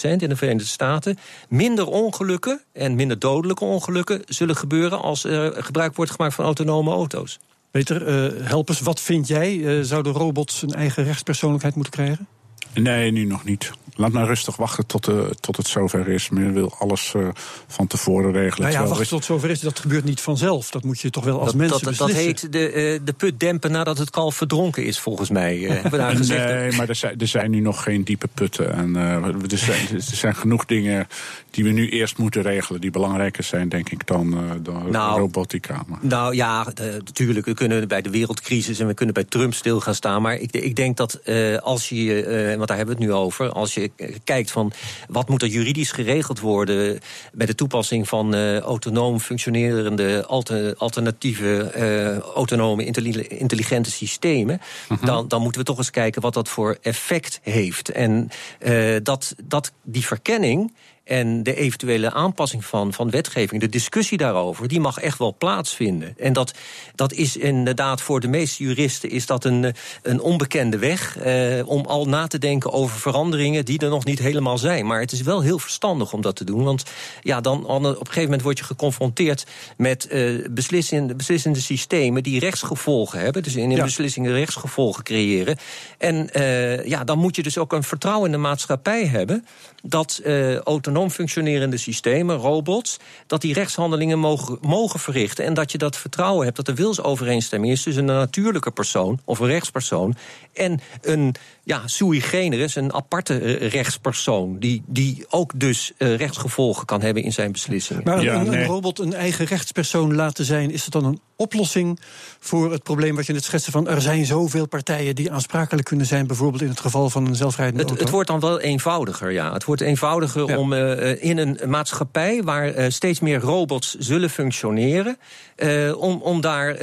in 0.00 0.18
de 0.18 0.36
Verenigde 0.36 0.68
Staten 0.68 1.18
minder 1.48 1.86
ongelukken 1.86 2.60
en 2.72 2.94
minder 2.94 3.18
dodelijke 3.18 3.64
ongelukken 3.64 4.22
zullen 4.26 4.56
gebeuren 4.56 5.02
als 5.02 5.24
er 5.24 5.64
gebruik 5.64 5.96
wordt 5.96 6.10
gemaakt 6.10 6.34
van 6.34 6.44
autonome 6.44 6.90
auto's. 6.98 7.38
Peter, 7.70 8.08
uh, 8.08 8.46
help 8.46 8.68
eens, 8.68 8.80
wat 8.80 9.00
vind 9.00 9.28
jij? 9.28 9.54
Uh, 9.54 9.82
zouden 9.82 10.12
robots 10.12 10.62
een 10.62 10.74
eigen 10.74 11.04
rechtspersoonlijkheid 11.04 11.74
moeten 11.74 11.92
krijgen? 11.92 12.26
Nee, 12.74 13.10
nu 13.10 13.24
nog 13.24 13.44
niet. 13.44 13.70
Laat 13.98 14.12
maar 14.12 14.26
rustig 14.26 14.56
wachten 14.56 14.86
tot, 14.86 15.08
uh, 15.08 15.24
tot 15.40 15.56
het 15.56 15.66
zover 15.66 16.08
is. 16.08 16.28
Men 16.28 16.52
wil 16.52 16.74
alles 16.78 17.12
uh, 17.16 17.28
van 17.66 17.86
tevoren 17.86 18.32
regelen. 18.32 18.72
Nou 18.72 18.82
ja, 18.82 18.88
wachten 18.88 19.08
tot 19.08 19.24
zover 19.24 19.50
is, 19.50 19.60
dat 19.60 19.78
gebeurt 19.78 20.04
niet 20.04 20.20
vanzelf. 20.20 20.70
Dat 20.70 20.84
moet 20.84 21.00
je 21.00 21.10
toch 21.10 21.24
wel 21.24 21.38
als 21.38 21.46
dat, 21.46 21.54
mensen 21.54 21.80
dat, 21.82 21.88
beslissen. 21.88 22.50
Dat 22.50 22.60
heet 22.60 22.72
de, 22.72 22.92
uh, 22.94 23.00
de 23.04 23.12
put 23.12 23.40
dempen 23.40 23.70
nadat 23.70 23.98
het 23.98 24.10
kalf 24.10 24.36
verdronken 24.36 24.84
is, 24.84 24.98
volgens 24.98 25.30
mij. 25.30 25.58
hebben 25.58 25.98
daar 25.98 26.16
gezegd. 26.16 26.44
Nee, 26.44 26.72
maar 26.72 26.88
er 26.88 26.94
zijn, 26.94 27.18
er 27.18 27.26
zijn 27.26 27.50
nu 27.50 27.60
nog 27.60 27.82
geen 27.82 28.04
diepe 28.04 28.28
putten. 28.34 28.72
En, 28.72 28.96
er, 28.96 29.58
zijn, 29.58 29.86
er 29.90 30.02
zijn 30.02 30.34
genoeg 30.34 30.64
dingen 30.64 31.08
die 31.50 31.64
we 31.64 31.70
nu 31.70 31.88
eerst 31.88 32.18
moeten 32.18 32.42
regelen... 32.42 32.80
die 32.80 32.90
belangrijker 32.90 33.44
zijn, 33.44 33.68
denk 33.68 33.90
ik, 33.90 34.06
dan, 34.06 34.36
dan 34.62 34.90
nou, 34.90 35.20
robotica. 35.20 35.82
Maar. 35.86 35.98
Nou 36.02 36.34
ja, 36.34 36.66
natuurlijk, 37.04 37.46
we 37.46 37.54
kunnen 37.54 37.88
bij 37.88 38.02
de 38.02 38.10
wereldcrisis... 38.10 38.78
en 38.78 38.86
we 38.86 38.94
kunnen 38.94 39.14
bij 39.14 39.24
Trump 39.24 39.54
stil 39.54 39.80
gaan 39.80 39.94
staan. 39.94 40.22
Maar 40.22 40.34
ik, 40.34 40.52
ik 40.52 40.76
denk 40.76 40.96
dat 40.96 41.20
als 41.62 41.88
je, 41.88 42.54
want 42.56 42.68
daar 42.68 42.76
hebben 42.76 42.96
we 42.96 43.02
het 43.02 43.10
nu 43.10 43.16
over... 43.18 43.50
als 43.50 43.74
je 43.74 43.87
kijkt 44.24 44.50
van 44.50 44.72
wat 45.08 45.28
moet 45.28 45.42
er 45.42 45.48
juridisch 45.48 45.92
geregeld 45.92 46.40
worden... 46.40 47.00
bij 47.32 47.46
de 47.46 47.54
toepassing 47.54 48.08
van 48.08 48.34
uh, 48.34 48.58
autonoom 48.58 49.20
functionerende 49.20 50.24
alter, 50.26 50.74
alternatieve 50.76 51.72
uh, 51.76 52.18
autonome 52.18 52.84
intelligente 53.28 53.90
systemen... 53.90 54.60
Uh 54.88 54.98
-huh. 54.98 55.06
dan, 55.06 55.28
dan 55.28 55.42
moeten 55.42 55.60
we 55.60 55.66
toch 55.66 55.78
eens 55.78 55.90
kijken 55.90 56.22
wat 56.22 56.34
dat 56.34 56.48
voor 56.48 56.78
effect 56.82 57.40
heeft. 57.42 57.88
En 57.88 58.28
uh, 58.60 58.96
dat, 59.02 59.34
dat 59.44 59.72
die 59.82 60.06
verkenning 60.06 60.72
en 61.08 61.42
de 61.42 61.54
eventuele 61.54 62.12
aanpassing 62.12 62.64
van, 62.64 62.92
van 62.92 63.10
wetgeving, 63.10 63.60
de 63.60 63.68
discussie 63.68 64.18
daarover, 64.18 64.68
die 64.68 64.80
mag 64.80 64.98
echt 64.98 65.18
wel 65.18 65.34
plaatsvinden. 65.38 66.14
En 66.18 66.32
dat, 66.32 66.54
dat 66.94 67.12
is 67.12 67.36
inderdaad 67.36 68.02
voor 68.02 68.20
de 68.20 68.28
meeste 68.28 68.64
juristen 68.64 69.10
is 69.10 69.26
dat 69.26 69.44
een, 69.44 69.74
een 70.02 70.20
onbekende 70.20 70.78
weg 70.78 71.18
eh, 71.18 71.68
om 71.68 71.84
al 71.84 72.08
na 72.08 72.26
te 72.26 72.38
denken 72.38 72.72
over 72.72 72.98
veranderingen 72.98 73.64
die 73.64 73.78
er 73.78 73.88
nog 73.88 74.04
niet 74.04 74.18
helemaal 74.18 74.58
zijn. 74.58 74.86
Maar 74.86 75.00
het 75.00 75.12
is 75.12 75.22
wel 75.22 75.40
heel 75.40 75.58
verstandig 75.58 76.12
om 76.12 76.20
dat 76.20 76.36
te 76.36 76.44
doen. 76.44 76.64
Want 76.64 76.82
ja, 77.20 77.40
dan 77.40 77.66
op 77.66 77.84
een 77.84 77.96
gegeven 77.96 78.22
moment 78.22 78.42
word 78.42 78.58
je 78.58 78.64
geconfronteerd 78.64 79.46
met 79.76 80.08
uh, 80.12 80.46
beslissende, 80.50 81.14
beslissende 81.14 81.60
systemen 81.60 82.22
die 82.22 82.40
rechtsgevolgen 82.40 83.20
hebben. 83.20 83.42
Dus 83.42 83.56
in 83.56 83.70
ja. 83.70 83.84
beslissingen 83.84 84.32
rechtsgevolgen 84.32 85.04
creëren. 85.04 85.56
En 85.98 86.28
uh, 86.32 86.86
ja, 86.86 87.04
dan 87.04 87.18
moet 87.18 87.36
je 87.36 87.42
dus 87.42 87.58
ook 87.58 87.72
een 87.72 87.82
vertrouwen 87.82 88.26
in 88.26 88.32
de 88.32 88.38
maatschappij 88.38 89.06
hebben 89.06 89.46
dat 89.82 90.20
uh, 90.24 90.56
autonoom 90.56 90.97
autonoom 90.98 91.10
functionerende 91.10 91.76
systemen, 91.76 92.36
robots, 92.36 92.98
dat 93.26 93.40
die 93.40 93.52
rechtshandelingen 93.52 94.18
mogen, 94.18 94.58
mogen 94.60 95.00
verrichten. 95.00 95.44
En 95.44 95.54
dat 95.54 95.72
je 95.72 95.78
dat 95.78 95.96
vertrouwen 95.96 96.44
hebt 96.44 96.56
dat 96.56 96.68
er 96.68 96.74
wilsovereenstemming 96.74 97.72
is 97.72 97.82
tussen 97.82 98.08
een 98.08 98.16
natuurlijke 98.16 98.70
persoon 98.70 99.20
of 99.24 99.38
een 99.38 99.46
rechtspersoon 99.46 100.14
en 100.52 100.80
een 101.02 101.34
ja, 101.68 101.82
sui 101.86 102.20
generis, 102.20 102.74
een 102.74 102.92
aparte 102.92 103.38
eh, 103.38 103.70
rechtspersoon. 103.70 104.58
Die, 104.58 104.82
die 104.86 105.26
ook 105.28 105.52
dus 105.54 105.92
uh, 105.98 106.16
rechtsgevolgen 106.16 106.86
kan 106.86 107.00
hebben 107.00 107.22
in 107.22 107.32
zijn 107.32 107.52
beslissingen. 107.52 108.02
Maar 108.04 108.18
een, 108.18 108.52
een 108.52 108.64
robot 108.64 108.98
een 108.98 109.14
eigen 109.14 109.46
rechtspersoon 109.46 110.14
laten 110.14 110.44
zijn, 110.44 110.70
is 110.70 110.84
dat 110.84 111.02
dan 111.02 111.12
een 111.12 111.20
oplossing 111.38 112.00
voor 112.38 112.72
het 112.72 112.82
probleem 112.82 113.16
wat 113.16 113.26
je 113.26 113.32
net 113.32 113.44
schetste 113.44 113.70
van 113.70 113.88
er 113.88 114.00
zijn 114.00 114.26
zoveel 114.26 114.68
partijen 114.68 115.14
die 115.14 115.32
aansprakelijk 115.32 115.86
kunnen 115.86 116.06
zijn, 116.06 116.26
bijvoorbeeld 116.26 116.62
in 116.62 116.68
het 116.68 116.80
geval 116.80 117.10
van 117.10 117.26
een 117.26 117.34
zelfrijdende 117.34 117.80
het, 117.80 117.88
auto? 117.88 118.04
Het 118.04 118.12
wordt 118.12 118.28
dan 118.28 118.40
wel 118.40 118.60
eenvoudiger, 118.60 119.32
ja. 119.32 119.52
Het 119.52 119.64
wordt 119.64 119.80
eenvoudiger 119.80 120.58
om 120.58 120.72
uh, 120.72 121.22
in 121.22 121.38
een 121.38 121.58
maatschappij 121.66 122.42
waar 122.42 122.78
uh, 122.78 122.84
steeds 122.88 123.20
meer 123.20 123.40
robots 123.40 123.94
zullen 123.94 124.30
functioneren, 124.30 125.18
uh, 125.56 126.00
om, 126.00 126.22
om 126.22 126.40
daar 126.40 126.76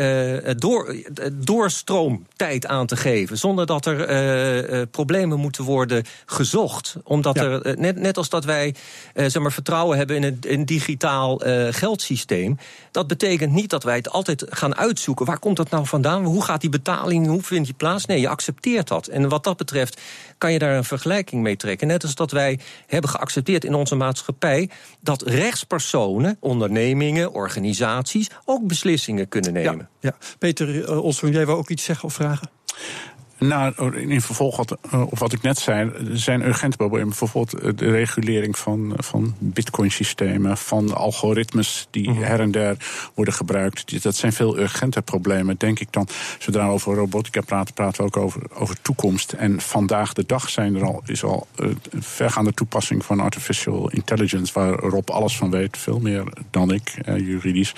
door, 0.58 0.96
doorstroomtijd 1.34 2.68
aan 2.68 2.86
te 2.86 2.96
geven, 2.96 3.38
zonder 3.38 3.66
dat 3.66 3.86
er 3.86 4.10
problemen 4.92 5.40
moeten 5.40 5.64
worden 5.64 6.04
gezocht. 6.26 6.96
Omdat 7.04 7.36
ja. 7.36 7.44
er, 7.44 7.80
net, 7.80 8.00
net 8.00 8.18
als 8.18 8.30
dat 8.30 8.46
wij 8.46 8.76
zeg 9.16 9.40
maar, 9.40 9.52
vertrouwen 9.52 9.98
hebben 9.98 10.24
in 10.24 10.40
een, 10.42 10.66
digitaal 10.66 11.42
geldsysteem, 11.70 12.58
dat 12.92 13.08
betekent 13.08 13.52
niet 13.52 13.70
dat 13.70 13.84
wij 13.84 13.96
het 13.96 14.10
altijd 14.10 14.46
gaan 14.50 14.76
uitzoeken. 14.76 15.26
Waar 15.26 15.40
komt 15.40 15.58
dat 15.58 15.70
nou 15.70 15.86
vandaan? 15.86 16.24
Hoe 16.24 16.44
gaat 16.44 16.62
die 16.62 16.70
betaling? 16.70 17.28
Hoe 17.28 17.42
vindt 17.42 17.66
die 17.66 17.76
plaats? 17.76 18.06
Nee, 18.06 18.20
je 18.20 18.28
accepteert 18.28 18.88
dat. 18.88 19.08
En 19.08 19.30
wat 19.30 19.44
dat 19.44 19.58
betreft 19.58 20.02
kan 20.38 20.54
je 20.54 20.60
daar 20.60 20.76
een 20.76 20.84
vergelijking 20.84 21.42
mee 21.42 21.56
trekken. 21.56 21.88
Net 21.88 22.04
als 22.04 22.16
dat 22.16 22.32
wij 22.32 22.60
hebben 22.88 23.10
geaccepteerd 23.10 23.64
in 23.64 23.74
onze 23.74 23.96
maatschappij 23.96 24.70
dat 25.02 25.22
rechtspersonen, 25.22 26.38
ondernemingen, 26.40 27.34
organisaties 27.34 28.30
ook 28.46 28.68
beslissingen 28.68 29.28
kunnen 29.28 29.54
nemen. 29.54 29.90
Ja, 30.00 30.16
ja. 30.20 30.36
Peter 30.38 30.68
uh, 30.68 31.34
jij 31.34 31.46
wou 31.46 31.58
ook 31.58 31.70
iets 31.70 31.84
zeggen 31.84 32.06
of 32.06 32.14
vragen? 32.14 32.50
Nou, 33.48 33.98
in 33.98 34.22
vervolg 34.22 34.58
wat, 34.58 34.78
op 34.92 35.20
wat 35.20 35.34
ik 35.34 35.42
net 35.42 35.58
zei, 35.58 35.92
zijn 36.14 36.42
urgente 36.42 36.78
problemen. 36.78 37.08
Bijvoorbeeld 37.08 37.78
de 37.78 37.92
regulering 37.92 38.58
van, 38.58 38.94
van 38.98 39.36
bitcoin-systemen, 39.40 40.58
van 40.58 40.94
algoritmes 40.94 41.88
die 41.92 42.10
-hmm. 42.10 42.24
her 42.24 42.40
en 42.40 42.52
der 42.52 42.78
worden 43.14 43.34
gebruikt. 43.34 44.04
Dat 44.04 44.16
zijn 44.16 44.34
veel 44.34 44.60
urgente 44.60 45.02
problemen, 45.02 45.56
denk 45.58 45.80
ik 45.80 45.92
dan. 45.92 46.08
Zodra 46.40 46.66
we 46.66 46.72
over 46.72 46.96
robotica 46.96 47.42
praten, 47.42 47.74
praten 47.74 48.02
we 48.02 48.08
ook 48.08 48.18
over, 48.18 48.42
over 48.54 48.82
toekomst. 48.82 49.32
En 49.32 49.62
vandaag 49.62 50.14
de 50.14 50.26
dag 50.26 50.50
zijn 50.50 50.76
er 50.76 50.86
al, 50.86 51.02
is 51.06 51.24
al 51.24 51.48
een 51.56 51.80
vergaande 52.00 52.54
toepassing 52.54 53.06
van 53.06 53.20
artificial 53.20 53.90
intelligence, 53.90 54.54
waar 54.54 54.74
Rob 54.74 55.10
alles 55.10 55.38
van 55.38 55.52
weet, 55.52 55.78
veel 55.78 56.00
meer 56.00 56.24
dan 56.50 56.72
ik, 56.72 56.94
eh, 57.06 57.18
juridisch. 57.18 57.74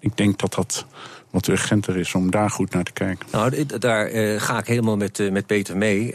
Ik 0.00 0.16
denk 0.16 0.38
dat 0.38 0.54
dat 0.54 0.86
wat 1.32 1.46
urgenter 1.46 1.96
is 1.96 2.14
om 2.14 2.30
daar 2.30 2.50
goed 2.50 2.72
naar 2.72 2.84
te 2.84 2.92
kijken. 2.92 3.26
Nou, 3.32 3.66
daar 3.66 4.12
uh, 4.12 4.40
ga 4.40 4.58
ik 4.58 4.66
helemaal 4.66 4.96
met, 4.96 5.18
uh, 5.18 5.30
met 5.30 5.46
Peter 5.46 5.76
mee. 5.76 6.14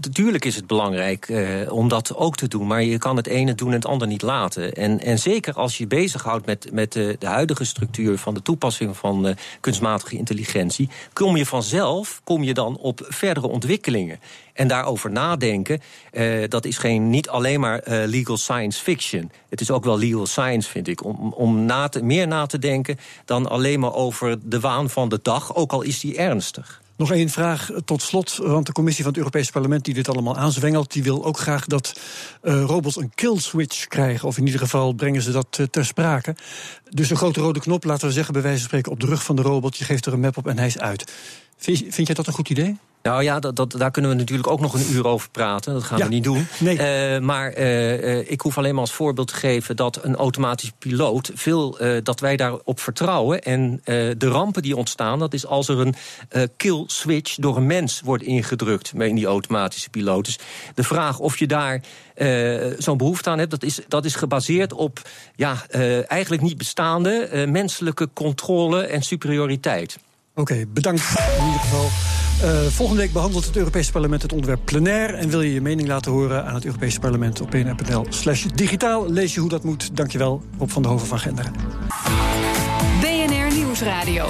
Natuurlijk 0.00 0.44
is 0.44 0.56
het 0.56 0.66
belangrijk 0.66 1.32
om 1.68 1.88
dat 1.88 2.16
ook 2.16 2.36
te 2.36 2.48
doen, 2.48 2.66
maar 2.66 2.82
je 2.82 2.98
kan 2.98 3.16
het 3.16 3.26
ene 3.26 3.54
doen 3.54 3.68
en 3.68 3.74
het 3.74 3.86
ander 3.86 4.06
niet 4.08 4.22
laten. 4.22 4.72
En, 4.72 5.00
en 5.00 5.18
zeker 5.18 5.54
als 5.54 5.78
je 5.78 5.86
bezighoudt 5.86 6.46
met, 6.46 6.68
met 6.72 6.92
de 6.92 7.16
huidige 7.20 7.64
structuur 7.64 8.18
van 8.18 8.34
de 8.34 8.42
toepassing 8.42 8.96
van 8.96 9.36
kunstmatige 9.60 10.16
intelligentie, 10.16 10.88
kom 11.12 11.36
je 11.36 11.46
vanzelf 11.46 12.20
kom 12.24 12.42
je 12.42 12.54
dan 12.54 12.76
op 12.76 13.06
verdere 13.08 13.48
ontwikkelingen. 13.48 14.20
En 14.52 14.68
daarover 14.68 15.10
nadenken, 15.10 15.80
uh, 16.12 16.48
dat 16.48 16.64
is 16.64 16.78
geen, 16.78 17.10
niet 17.10 17.28
alleen 17.28 17.60
maar 17.60 17.88
uh, 17.88 18.02
legal 18.06 18.36
science 18.36 18.82
fiction. 18.82 19.30
Het 19.48 19.60
is 19.60 19.70
ook 19.70 19.84
wel 19.84 19.98
legal 19.98 20.26
science, 20.26 20.70
vind 20.70 20.88
ik. 20.88 21.04
Om, 21.04 21.32
om 21.32 21.66
meer 22.02 22.26
na 22.26 22.46
te 22.46 22.58
denken 22.58 22.98
dan 23.24 23.48
alleen 23.48 23.80
maar 23.80 23.94
over 23.94 24.38
de 24.42 24.60
waan 24.60 24.90
van 24.90 25.08
de 25.08 25.18
dag, 25.22 25.54
ook 25.54 25.72
al 25.72 25.82
is 25.82 26.00
die 26.00 26.16
ernstig. 26.16 26.80
Nog 26.96 27.10
één 27.10 27.28
vraag 27.28 27.70
tot 27.84 28.02
slot, 28.02 28.36
want 28.36 28.66
de 28.66 28.72
commissie 28.72 29.02
van 29.02 29.12
het 29.12 29.22
Europese 29.22 29.52
parlement 29.52 29.84
die 29.84 29.94
dit 29.94 30.08
allemaal 30.08 30.36
aanzwengelt, 30.36 30.92
die 30.92 31.02
wil 31.02 31.24
ook 31.24 31.38
graag 31.38 31.64
dat 31.66 32.00
uh, 32.42 32.62
robots 32.64 32.96
een 32.96 33.12
kill 33.14 33.38
switch 33.38 33.86
krijgen. 33.86 34.28
Of 34.28 34.38
in 34.38 34.44
ieder 34.44 34.60
geval 34.60 34.92
brengen 34.92 35.22
ze 35.22 35.30
dat 35.30 35.60
ter 35.70 35.84
sprake. 35.84 36.36
Dus 36.88 37.10
een 37.10 37.16
grote 37.16 37.40
rode 37.40 37.60
knop, 37.60 37.84
laten 37.84 38.06
we 38.06 38.12
zeggen, 38.12 38.32
bij 38.32 38.42
wijze 38.42 38.58
van 38.58 38.66
spreken 38.66 38.92
op 38.92 39.00
de 39.00 39.06
rug 39.06 39.22
van 39.22 39.36
de 39.36 39.42
robot. 39.42 39.76
Je 39.76 39.84
geeft 39.84 40.06
er 40.06 40.12
een 40.12 40.20
map 40.20 40.36
op 40.36 40.46
en 40.46 40.58
hij 40.58 40.66
is 40.66 40.78
uit. 40.78 41.12
Vind, 41.56 41.78
vind 41.78 42.06
jij 42.06 42.16
dat 42.16 42.26
een 42.26 42.32
goed 42.32 42.48
idee? 42.48 42.76
Nou 43.02 43.22
ja, 43.22 43.40
dat, 43.40 43.56
dat, 43.56 43.74
daar 43.78 43.90
kunnen 43.90 44.10
we 44.10 44.16
natuurlijk 44.16 44.48
ook 44.48 44.60
nog 44.60 44.74
een 44.74 44.92
uur 44.92 45.06
over 45.06 45.30
praten. 45.30 45.72
Dat 45.72 45.82
gaan 45.82 45.98
ja, 45.98 46.04
we 46.04 46.10
niet 46.10 46.24
doen. 46.24 46.46
Nee. 46.58 47.14
Uh, 47.14 47.20
maar 47.20 47.58
uh, 47.58 48.30
ik 48.30 48.40
hoef 48.40 48.58
alleen 48.58 48.72
maar 48.72 48.80
als 48.80 48.92
voorbeeld 48.92 49.28
te 49.28 49.34
geven 49.34 49.76
dat 49.76 50.04
een 50.04 50.16
automatische 50.16 50.72
piloot, 50.78 51.30
veel, 51.34 51.82
uh, 51.82 51.98
dat 52.02 52.20
wij 52.20 52.36
daarop 52.36 52.80
vertrouwen. 52.80 53.42
En 53.42 53.80
de 54.18 54.28
rampen 54.28 54.62
die 54.62 54.76
ontstaan, 54.76 55.18
dat 55.18 55.34
is 55.34 55.46
als 55.46 55.68
er 55.68 55.78
een 55.78 55.94
kill 56.56 56.84
switch 56.86 57.34
door 57.34 57.56
een 57.56 57.66
mens 57.66 58.00
wordt 58.04 58.22
ingedrukt 58.22 58.92
in 58.98 59.14
die 59.14 59.26
automatische 59.26 59.90
piloot. 59.90 60.24
Dus 60.24 60.38
de 60.74 60.84
vraag 60.84 61.18
of 61.18 61.38
je 61.38 61.46
daar 61.46 61.82
zo'n 62.78 62.96
behoefte 62.96 63.30
aan 63.30 63.38
hebt, 63.38 63.50
dat 63.50 63.62
is, 63.62 63.80
dat 63.88 64.04
is 64.04 64.14
gebaseerd 64.14 64.72
op 64.72 65.02
ja, 65.36 65.66
eigenlijk 66.06 66.42
niet 66.42 66.58
bestaande 66.58 67.44
menselijke 67.48 68.08
controle 68.12 68.82
en 68.82 69.02
superioriteit. 69.02 69.98
Oké, 70.34 70.52
okay, 70.52 70.68
bedankt 70.68 71.02
in 71.38 71.44
ieder 71.44 71.60
geval. 71.60 71.88
Uh, 72.42 72.66
volgende 72.66 73.02
week 73.02 73.12
behandelt 73.12 73.44
het 73.44 73.56
Europese 73.56 73.92
parlement 73.92 74.22
het 74.22 74.32
onderwerp 74.32 74.60
plenair. 74.64 75.14
En 75.14 75.28
wil 75.28 75.42
je 75.42 75.52
je 75.52 75.60
mening 75.60 75.88
laten 75.88 76.12
horen 76.12 76.44
aan 76.44 76.54
het 76.54 76.64
Europese 76.64 77.00
parlement 77.00 77.40
op 77.40 77.50
bnr.nl 77.50 78.06
slash 78.08 78.44
digitaal. 78.44 79.10
Lees 79.10 79.34
je 79.34 79.40
hoe 79.40 79.48
dat 79.48 79.64
moet. 79.64 79.96
Dankjewel, 79.96 80.42
Rob 80.58 80.70
van 80.70 80.82
de 80.82 80.88
Hoven 80.88 81.06
van 81.06 81.18
Genderen. 81.18 81.52
BNR 83.00 83.54
Nieuwsradio. 83.54 84.26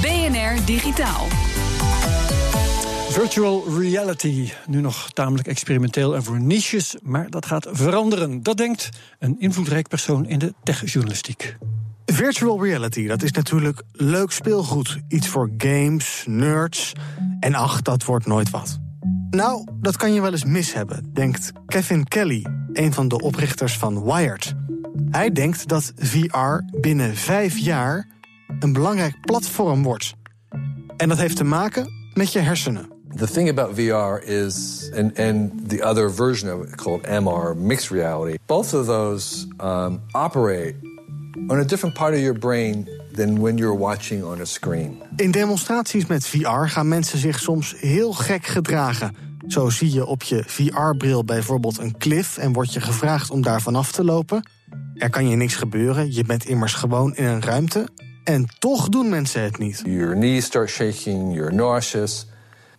BNR 0.00 0.64
Digitaal. 0.64 1.26
Virtual 3.10 3.64
reality, 3.78 4.50
nu 4.66 4.80
nog 4.80 5.10
tamelijk 5.12 5.48
experimenteel 5.48 6.14
en 6.14 6.22
voor 6.22 6.40
niches, 6.40 6.96
maar 7.02 7.30
dat 7.30 7.46
gaat 7.46 7.68
veranderen. 7.70 8.42
Dat 8.42 8.56
denkt 8.56 8.88
een 9.18 9.36
invloedrijk 9.38 9.88
persoon 9.88 10.26
in 10.26 10.38
de 10.38 10.54
techjournalistiek. 10.62 11.56
Virtual 12.12 12.62
reality, 12.62 13.06
dat 13.06 13.22
is 13.22 13.32
natuurlijk 13.32 13.82
leuk 13.92 14.30
speelgoed. 14.30 14.98
Iets 15.08 15.28
voor 15.28 15.50
games, 15.56 16.24
nerds. 16.28 16.92
En 17.40 17.54
ach, 17.54 17.82
dat 17.82 18.04
wordt 18.04 18.26
nooit 18.26 18.50
wat. 18.50 18.78
Nou, 19.30 19.66
dat 19.80 19.96
kan 19.96 20.12
je 20.12 20.20
wel 20.20 20.32
eens 20.32 20.44
mis 20.44 20.72
hebben, 20.72 21.10
denkt 21.12 21.52
Kevin 21.66 22.04
Kelly, 22.04 22.46
een 22.72 22.92
van 22.92 23.08
de 23.08 23.20
oprichters 23.20 23.78
van 23.78 24.04
Wired. 24.04 24.54
Hij 25.10 25.32
denkt 25.32 25.68
dat 25.68 25.92
VR 25.96 26.78
binnen 26.80 27.16
vijf 27.16 27.58
jaar 27.58 28.08
een 28.58 28.72
belangrijk 28.72 29.20
platform 29.20 29.82
wordt. 29.82 30.14
En 30.96 31.08
dat 31.08 31.18
heeft 31.18 31.36
te 31.36 31.44
maken 31.44 31.88
met 32.14 32.32
je 32.32 32.38
hersenen. 32.38 32.88
The 33.16 33.26
thing 33.26 33.48
about 33.48 33.74
VR 33.74 34.28
is, 34.28 34.90
and, 34.96 35.18
and 35.18 35.68
the 35.68 35.84
other 35.84 36.14
version 36.14 36.60
of 36.60 36.66
it 36.66 36.74
called 36.74 37.06
MR, 37.06 37.56
mixed 37.56 37.90
reality, 37.90 38.38
both 38.46 38.74
of 38.74 38.86
those 38.86 39.46
um, 39.60 40.00
operate 40.10 40.74
on 41.46 41.58
a 41.58 41.64
different 41.64 41.94
part 41.94 42.14
of 42.14 42.20
your 42.20 42.38
brain 42.38 42.88
than 43.12 43.40
when 43.40 43.56
you're 43.56 43.78
watching 43.78 44.24
on 44.24 44.40
a 44.40 44.44
screen. 44.44 45.02
In 45.16 45.30
demonstraties 45.30 46.06
met 46.06 46.26
VR 46.26 46.66
gaan 46.66 46.88
mensen 46.88 47.18
zich 47.18 47.38
soms 47.38 47.74
heel 47.76 48.12
gek 48.12 48.46
gedragen. 48.46 49.16
Zo 49.46 49.68
zie 49.68 49.92
je 49.92 50.06
op 50.06 50.22
je 50.22 50.44
VR-bril 50.46 51.24
bijvoorbeeld 51.24 51.78
een 51.78 51.98
cliff 51.98 52.38
en 52.38 52.52
word 52.52 52.72
je 52.72 52.80
gevraagd 52.80 53.30
om 53.30 53.42
daar 53.42 53.62
vanaf 53.62 53.92
te 53.92 54.04
lopen. 54.04 54.48
Er 54.94 55.10
kan 55.10 55.28
je 55.28 55.36
niks 55.36 55.54
gebeuren, 55.54 56.14
je 56.14 56.24
bent 56.24 56.44
immers 56.44 56.74
gewoon 56.74 57.14
in 57.14 57.24
een 57.24 57.42
ruimte. 57.42 57.88
En 58.24 58.46
toch 58.58 58.88
doen 58.88 59.08
mensen 59.08 59.42
het 59.42 59.58
niet. 59.58 59.82
Your 59.84 60.14
knees 60.14 60.44
start 60.44 60.68
shaking, 60.68 61.34
you're 61.34 61.54
nauseous. 61.54 62.26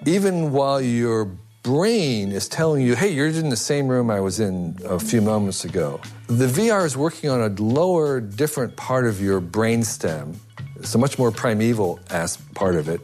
Even 0.03 0.51
while 0.51 0.97
your 0.97 1.27
brain 1.69 2.31
is 2.31 2.49
telling 2.49 2.81
you, 2.81 2.95
hey, 2.95 3.09
you're 3.09 3.27
in 3.27 3.49
the 3.49 3.63
same 3.71 3.88
room 3.88 4.09
I 4.09 4.19
was 4.19 4.39
in 4.39 4.75
a 4.85 4.97
few 4.97 5.21
moments 5.21 5.65
ago. 5.65 5.99
The 6.25 6.47
VR 6.47 6.83
is 6.83 6.97
working 6.97 7.29
on 7.29 7.41
a 7.41 7.49
lower, 7.61 8.19
different 8.19 8.75
part 8.75 9.05
of 9.05 9.21
your 9.21 9.39
brainstem. 9.39 10.33
It's 10.77 10.95
a 10.95 10.97
much 10.97 11.19
more 11.19 11.31
primeval 11.31 11.99
as 12.09 12.38
part 12.55 12.75
of 12.75 12.89
it. 12.89 13.01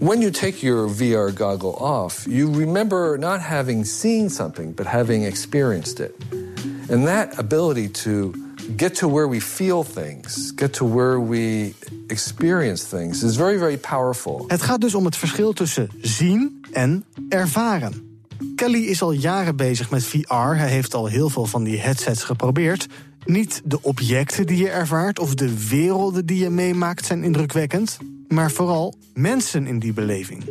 When 0.00 0.22
you 0.22 0.32
take 0.32 0.60
your 0.60 0.88
VR 0.88 1.32
goggle 1.32 1.76
off, 1.76 2.26
you 2.26 2.50
remember 2.50 3.16
not 3.16 3.40
having 3.42 3.84
seen 3.84 4.28
something, 4.28 4.72
but 4.72 4.86
having 4.86 5.22
experienced 5.22 6.00
it. 6.00 6.12
And 6.90 7.06
that 7.06 7.38
ability 7.38 7.90
to 8.04 8.34
get 8.76 8.96
to 8.96 9.06
where 9.06 9.28
we 9.28 9.38
feel 9.40 9.84
things, 9.84 10.50
get 10.50 10.72
to 10.74 10.84
where 10.84 11.20
we 11.20 11.74
experience 12.08 12.82
things, 12.96 13.22
is 13.22 13.36
very, 13.36 13.56
very 13.56 13.78
powerful. 13.78 14.44
Het 14.48 14.62
gaat 14.62 14.80
dus 14.80 14.94
om 14.94 15.04
het 15.04 15.16
verschil 15.16 15.52
tussen 15.52 15.88
zien 16.00 16.59
en 16.72 17.04
ervaren. 17.28 18.08
Kelly 18.56 18.84
is 18.84 19.02
al 19.02 19.12
jaren 19.12 19.56
bezig 19.56 19.90
met 19.90 20.04
VR. 20.04 20.34
Hij 20.34 20.70
heeft 20.70 20.94
al 20.94 21.06
heel 21.06 21.28
veel 21.28 21.46
van 21.46 21.64
die 21.64 21.78
headsets 21.78 22.22
geprobeerd. 22.22 22.86
Niet 23.24 23.60
de 23.64 23.82
objecten 23.82 24.46
die 24.46 24.58
je 24.58 24.68
ervaart 24.68 25.18
of 25.18 25.34
de 25.34 25.68
werelden 25.68 26.26
die 26.26 26.38
je 26.38 26.50
meemaakt 26.50 27.06
zijn 27.06 27.24
indrukwekkend, 27.24 27.98
maar 28.28 28.50
vooral 28.50 28.94
mensen 29.14 29.66
in 29.66 29.78
die 29.78 29.92
beleving. 29.92 30.44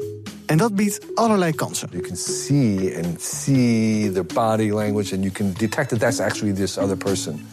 En 0.46 0.58
dat 0.58 0.76
biedt 0.76 1.00
allerlei 1.16 1.54
kansen. 1.54 1.90
You 1.92 2.04
can 2.04 2.16
see 2.16 2.98
and 3.04 3.22
see 3.22 4.12
their 4.12 4.26
body 4.26 4.72
language, 4.72 5.14
and 5.14 5.24
you 5.24 5.32
can 5.32 5.54
detect 5.58 5.90
that 5.90 6.00
that's 6.00 6.20
actually 6.20 6.54
this 6.54 6.78
other 6.78 6.98
person. 6.98 7.46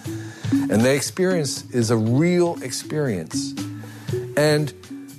And 0.70 0.80
the 0.80 0.92
experience 0.92 1.64
is 1.70 1.90
a 1.90 1.96
real 1.96 2.56
experience. 2.60 3.52
And 4.34 4.74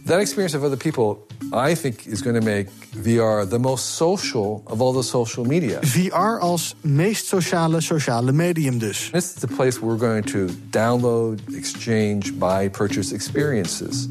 that 0.05 0.19
experience 0.19 0.57
of 0.57 0.63
other 0.63 0.77
people, 0.77 1.26
I 1.51 1.75
think, 1.75 2.05
is 2.05 2.21
going 2.21 2.35
to 2.35 2.45
make 2.45 2.67
VR 2.95 3.49
the 3.49 3.59
most 3.59 3.95
social 3.95 4.61
of 4.65 4.81
all 4.81 4.93
the 4.93 5.03
social 5.03 5.45
media. 5.45 5.79
VR 5.81 6.39
als 6.39 6.75
meest 6.81 7.27
sociale 7.27 7.81
sociale 7.81 8.31
medium 8.31 8.79
dus. 8.79 9.09
This 9.11 9.35
is 9.35 9.41
the 9.41 9.47
place 9.47 9.81
we're 9.81 9.97
going 9.97 10.23
to 10.23 10.47
download, 10.69 11.39
exchange, 11.55 12.37
buy, 12.37 12.69
purchase 12.69 13.13
experiences, 13.13 14.07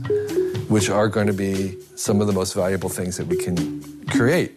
which 0.69 0.91
are 0.91 1.09
going 1.09 1.27
to 1.27 1.35
be 1.35 1.77
some 1.95 2.21
of 2.21 2.27
the 2.27 2.33
most 2.33 2.55
valuable 2.55 2.91
things 2.91 3.17
that 3.17 3.27
we 3.27 3.37
can 3.37 3.83
create. 4.09 4.51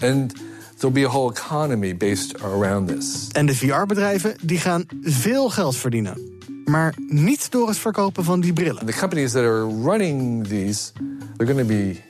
And 0.00 0.32
there'll 0.78 0.94
be 0.94 1.04
a 1.04 1.08
whole 1.08 1.30
economy 1.30 1.96
based 1.96 2.34
around 2.42 2.88
this. 2.88 3.28
En 3.32 3.46
de 3.46 3.54
VR-bedrijven 3.54 4.36
die 4.42 4.58
gaan 4.58 4.84
veel 5.02 5.50
geld 5.50 5.76
verdienen. 5.76 6.33
Maar 6.64 6.94
niet 7.08 7.50
door 7.50 7.68
het 7.68 7.78
verkopen 7.78 8.24
van 8.24 8.40
die 8.40 8.52
brillen. 8.52 8.86
The 8.86 8.98
companies 8.98 9.32
that 9.32 9.42
are 9.42 9.66
running 9.82 10.46
these, 10.46 10.92
they're 11.36 11.52
going 11.52 11.68
to 11.68 11.74
be 11.74 12.00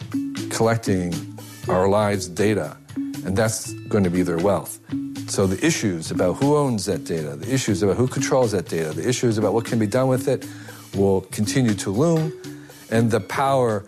collecting 0.48 1.14
our 1.66 1.88
lives' 1.88 2.34
data, 2.34 2.76
and 3.24 3.36
that's 3.36 3.74
going 3.88 4.04
to 4.04 4.10
be 4.10 4.22
their 4.24 4.42
wealth. 4.42 4.78
So 5.26 5.46
the 5.46 5.66
issues 5.66 6.10
about 6.10 6.42
who 6.42 6.56
owns 6.56 6.84
that 6.84 7.06
data, 7.06 7.36
the 7.36 7.52
issues 7.52 7.82
about 7.82 7.96
who 7.96 8.06
controls 8.06 8.50
that 8.50 8.68
data, 8.68 8.92
the 8.92 9.08
issues 9.08 9.38
about 9.38 9.52
what 9.52 9.64
can 9.64 9.78
be 9.78 9.86
done 9.86 10.08
with 10.08 10.28
it 10.28 10.46
will 10.92 11.22
continue 11.30 11.74
to 11.74 11.90
loom, 11.90 12.32
and 12.90 13.10
the 13.10 13.20
power 13.20 13.82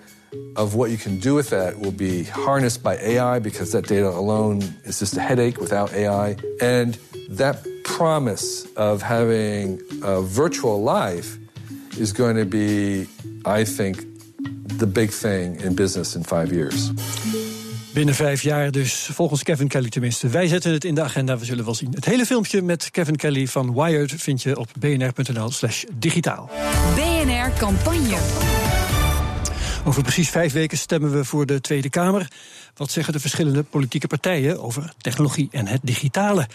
of 0.56 0.74
what 0.74 0.90
you 0.90 0.96
can 0.96 1.20
do 1.20 1.34
with 1.34 1.50
that 1.50 1.78
will 1.78 1.92
be 1.92 2.24
harnessed 2.24 2.82
by 2.82 2.96
AI 2.96 3.38
because 3.38 3.72
that 3.72 3.86
data 3.86 4.08
alone 4.08 4.62
is 4.84 4.98
just 4.98 5.16
a 5.16 5.20
headache 5.20 5.60
without 5.60 5.92
AI. 5.92 6.36
And 6.60 6.98
that 7.28 7.64
promise 7.96 8.66
of 8.74 9.02
having 9.02 9.80
a 10.02 10.20
virtual 10.20 10.82
life 10.82 11.38
is 11.98 12.12
going 12.12 12.36
to 12.36 12.44
be, 12.44 13.06
I 13.60 13.64
think, 13.64 14.04
the 14.78 14.86
big 14.86 15.10
thing 15.10 15.60
in 15.60 15.74
business 15.74 16.14
in 16.14 16.24
five 16.24 16.52
years. 16.52 16.90
Binnen 17.94 18.14
vijf 18.14 18.42
jaar 18.42 18.70
dus, 18.70 19.08
volgens 19.12 19.42
Kevin 19.42 19.68
Kelly 19.68 19.88
tenminste. 19.88 20.28
Wij 20.28 20.46
zetten 20.46 20.72
het 20.72 20.84
in 20.84 20.94
de 20.94 21.02
agenda, 21.02 21.38
we 21.38 21.44
zullen 21.44 21.64
wel 21.64 21.74
zien. 21.74 21.90
Het 21.94 22.04
hele 22.04 22.26
filmpje 22.26 22.62
met 22.62 22.90
Kevin 22.90 23.16
Kelly 23.16 23.46
van 23.46 23.74
Wired 23.74 24.12
vind 24.16 24.42
je 24.42 24.58
op 24.58 24.68
bnr.nl 24.78 25.50
slash 25.50 25.84
digitaal. 25.98 26.50
BNR 26.94 27.52
Campagne. 27.58 28.65
Over 29.86 30.02
precies 30.02 30.30
vijf 30.30 30.52
weken 30.52 30.78
stemmen 30.78 31.12
we 31.12 31.24
voor 31.24 31.46
de 31.46 31.60
Tweede 31.60 31.90
Kamer. 31.90 32.30
Wat 32.74 32.90
zeggen 32.90 33.12
de 33.12 33.20
verschillende 33.20 33.62
politieke 33.62 34.06
partijen 34.06 34.62
over 34.62 34.94
technologie 35.00 35.48
en 35.50 35.66
het 35.66 35.80
digitale? 35.82 36.46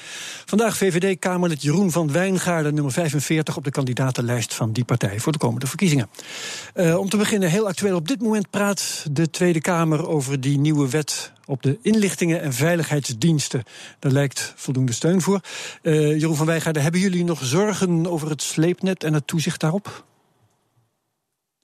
Vandaag 0.46 0.78
VVD-Kamerlid 0.78 1.62
Jeroen 1.62 1.92
van 1.92 2.12
Wijngaarden, 2.12 2.74
nummer 2.74 2.92
45 2.92 3.58
op 3.58 3.64
de 3.64 3.72
kandidatenlijst 3.72 4.54
van 4.54 4.72
die 4.72 4.86
partij 4.86 5.20
voor 5.20 5.32
de 5.32 5.38
komende 5.38 5.68
verkiezingen. 5.68 6.10
Uh, 6.76 6.98
om 6.98 7.10
te 7.10 7.18
beginnen, 7.18 7.50
heel 7.50 7.68
actueel 7.68 7.96
op 7.96 8.08
dit 8.08 8.22
moment 8.22 8.50
praat 8.50 9.06
de 9.12 9.30
Tweede 9.30 9.62
Kamer 9.62 10.08
over 10.08 10.42
die 10.42 10.60
nieuwe 10.60 10.90
wet 10.90 11.32
op 11.46 11.64
de 11.64 11.78
inlichtingen 11.82 12.42
en 12.42 12.54
veiligheidsdiensten. 12.54 13.64
Daar 14.00 14.12
lijkt 14.12 14.54
voldoende 14.56 14.94
steun 14.94 15.22
voor. 15.22 15.42
Uh, 15.82 16.20
Jeroen 16.20 16.36
van 16.36 16.46
Wijngaarden, 16.46 16.84
hebben 16.84 17.02
jullie 17.02 17.24
nog 17.24 17.40
zorgen 17.44 18.08
over 18.08 18.30
het 18.30 18.42
sleepnet 18.42 19.04
en 19.04 19.14
het 19.14 19.28
toezicht 19.28 19.60
daarop? 19.60 20.04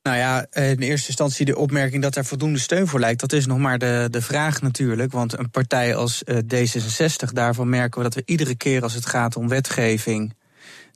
Nou 0.08 0.20
ja, 0.20 0.46
in 0.52 0.80
eerste 0.80 1.08
instantie 1.08 1.46
de 1.46 1.58
opmerking 1.58 2.02
dat 2.02 2.16
er 2.16 2.26
voldoende 2.26 2.60
steun 2.60 2.88
voor 2.88 3.00
lijkt, 3.00 3.20
dat 3.20 3.34
is 3.34 3.46
nog 3.46 3.58
maar 3.58 3.78
de, 3.78 4.08
de 4.12 4.22
vraag 4.22 4.62
natuurlijk. 4.62 5.12
Want 5.12 5.38
een 5.38 5.50
partij 5.50 5.96
als 5.96 6.24
uh, 6.26 6.38
D66, 6.38 7.34
daarvan 7.34 7.70
merken 7.70 7.98
we 7.98 8.04
dat 8.04 8.16
we 8.16 8.24
iedere 8.26 8.56
keer 8.56 8.84
als 8.84 8.94
het 8.94 9.06
gaat 9.06 9.36
om 9.36 9.48
wetgeving 9.48 10.34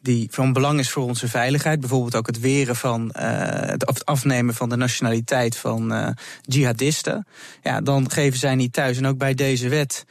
die 0.01 0.27
van 0.32 0.53
belang 0.53 0.80
is 0.80 0.89
voor 0.89 1.03
onze 1.03 1.27
veiligheid. 1.27 1.80
Bijvoorbeeld 1.80 2.15
ook 2.15 2.27
het 2.27 2.39
weren 2.39 2.75
van 2.75 3.13
uh, 3.18 3.24
het 3.51 4.06
afnemen 4.06 4.53
van 4.53 4.70
de 4.70 4.75
nationaliteit 4.75 5.58
van 5.58 5.94
uh, 5.94 6.08
jihadisten. 6.41 7.27
Ja, 7.63 7.82
dan 7.82 8.12
geven 8.12 8.39
zij 8.39 8.56
niet 8.56 8.74
thuis. 8.74 8.98
En 8.98 9.08
ook 9.08 9.18
bij 9.18 9.34
deze 9.34 9.70
wet. 9.70 10.06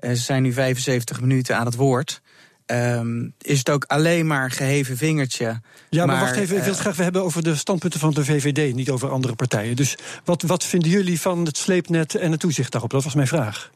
Uh, 0.00 0.10
zijn 0.12 0.42
nu 0.42 0.52
75 0.52 1.20
minuten 1.20 1.56
aan 1.56 1.66
het 1.66 1.74
woord. 1.74 2.20
Um, 2.70 3.34
is 3.40 3.58
het 3.58 3.70
ook 3.70 3.84
alleen 3.84 4.26
maar 4.26 4.50
geheven 4.50 4.96
vingertje. 4.96 5.60
Ja, 5.90 6.06
maar, 6.06 6.16
maar 6.16 6.24
wacht 6.24 6.36
even, 6.36 6.56
ik 6.56 6.62
wil 6.62 6.72
het 6.72 6.80
graag 6.80 6.96
hebben 6.96 7.24
over 7.24 7.42
de 7.42 7.56
standpunten 7.56 8.00
van 8.00 8.14
de 8.14 8.24
VVD, 8.24 8.74
niet 8.74 8.90
over 8.90 9.10
andere 9.10 9.34
partijen. 9.34 9.76
Dus 9.76 9.96
wat, 10.24 10.42
wat 10.42 10.64
vinden 10.64 10.90
jullie 10.90 11.20
van 11.20 11.44
het 11.44 11.56
sleepnet 11.56 12.14
en 12.14 12.30
het 12.30 12.40
toezicht 12.40 12.72
daarop? 12.72 12.90
Dat 12.90 13.04
was 13.04 13.14
mijn 13.14 13.26
vraag. 13.26 13.70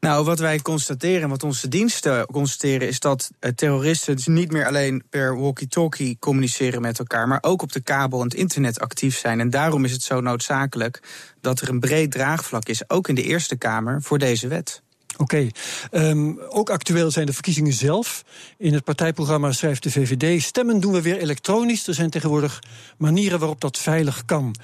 Nou, 0.00 0.24
wat 0.24 0.38
wij 0.38 0.60
constateren, 0.60 1.28
wat 1.28 1.42
onze 1.42 1.68
diensten 1.68 2.26
constateren, 2.26 2.88
is 2.88 3.00
dat 3.00 3.30
terroristen 3.54 4.16
dus 4.16 4.26
niet 4.26 4.52
meer 4.52 4.66
alleen 4.66 5.02
per 5.10 5.38
walkie-talkie 5.38 6.16
communiceren 6.18 6.80
met 6.80 6.98
elkaar, 6.98 7.28
maar 7.28 7.38
ook 7.40 7.62
op 7.62 7.72
de 7.72 7.80
kabel 7.80 8.18
en 8.18 8.24
het 8.24 8.34
internet 8.34 8.80
actief 8.80 9.18
zijn. 9.18 9.40
En 9.40 9.50
daarom 9.50 9.84
is 9.84 9.92
het 9.92 10.02
zo 10.02 10.20
noodzakelijk 10.20 11.02
dat 11.40 11.60
er 11.60 11.68
een 11.68 11.80
breed 11.80 12.10
draagvlak 12.10 12.68
is, 12.68 12.90
ook 12.90 13.08
in 13.08 13.14
de 13.14 13.22
Eerste 13.22 13.56
Kamer, 13.56 14.02
voor 14.02 14.18
deze 14.18 14.48
wet. 14.48 14.82
Oké. 15.18 15.50
Okay. 15.90 16.10
Um, 16.10 16.40
ook 16.48 16.70
actueel 16.70 17.10
zijn 17.10 17.26
de 17.26 17.32
verkiezingen 17.32 17.72
zelf. 17.72 18.24
In 18.58 18.74
het 18.74 18.84
partijprogramma 18.84 19.52
schrijft 19.52 19.82
de 19.82 19.90
VVD: 19.90 20.42
stemmen 20.42 20.80
doen 20.80 20.92
we 20.92 21.02
weer 21.02 21.18
elektronisch. 21.18 21.86
Er 21.86 21.94
zijn 21.94 22.10
tegenwoordig 22.10 22.62
manieren 22.96 23.38
waarop 23.38 23.60
dat 23.60 23.78
veilig 23.78 24.24
kan. 24.24 24.54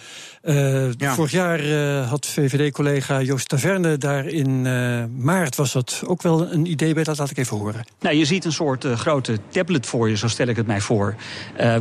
Uh, 0.42 0.92
ja. 0.92 1.14
Vorig 1.14 1.30
jaar 1.30 1.64
uh, 1.64 2.08
had 2.08 2.26
VVD-collega 2.26 3.22
Joost 3.22 3.48
Taverne 3.48 3.98
daar 3.98 4.26
in 4.26 4.64
uh, 4.64 5.04
maart 5.16 5.56
was 5.56 5.72
dat 5.72 6.02
ook 6.06 6.22
wel 6.22 6.52
een 6.52 6.66
idee 6.66 6.94
bij. 6.94 7.04
Dat 7.04 7.18
laat 7.18 7.30
ik 7.30 7.38
even 7.38 7.56
horen. 7.56 7.84
Nou, 8.00 8.16
je 8.16 8.24
ziet 8.24 8.44
een 8.44 8.52
soort 8.52 8.84
grote 8.84 9.38
tablet 9.48 9.86
voor 9.86 10.08
je, 10.08 10.16
zo 10.16 10.28
stel 10.28 10.46
ik 10.46 10.56
het 10.56 10.66
mij 10.66 10.80
voor. 10.80 11.14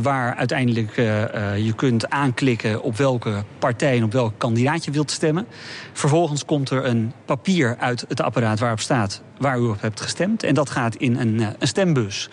waar 0.02 0.34
uiteindelijk 0.34 0.96
je 1.56 1.72
kunt 1.76 2.10
aanklikken 2.10 2.82
op 2.82 2.96
welke 2.96 3.44
partij 3.58 3.96
en 3.96 4.04
op 4.04 4.12
welk 4.12 4.32
kandidaat 4.38 4.84
je 4.84 4.90
wilt 4.90 5.10
stemmen. 5.10 5.46
Vervolgens 5.92 6.44
komt 6.44 6.70
er 6.70 6.84
een 6.84 7.12
papier 7.24 7.76
uit 7.78 8.04
het 8.08 8.20
apparaat 8.20 8.58
waarop 8.62 8.80
staat 8.80 9.22
waar 9.38 9.58
u 9.58 9.62
op 9.62 9.80
hebt 9.80 10.00
gestemd. 10.00 10.42
En 10.42 10.54
dat 10.54 10.70
gaat 10.70 10.94
in 10.94 11.16
een, 11.16 11.40
een 11.58 11.68
stembus. 11.68 12.28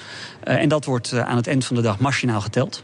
Uh, 0.48 0.54
en 0.54 0.70
dat 0.70 0.86
wordt 0.86 1.12
uh, 1.12 1.20
aan 1.20 1.36
het 1.36 1.48
eind 1.48 1.66
van 1.66 1.76
de 1.76 1.82
dag 1.82 2.00
machinaal 2.00 2.42
geteld. 2.42 2.84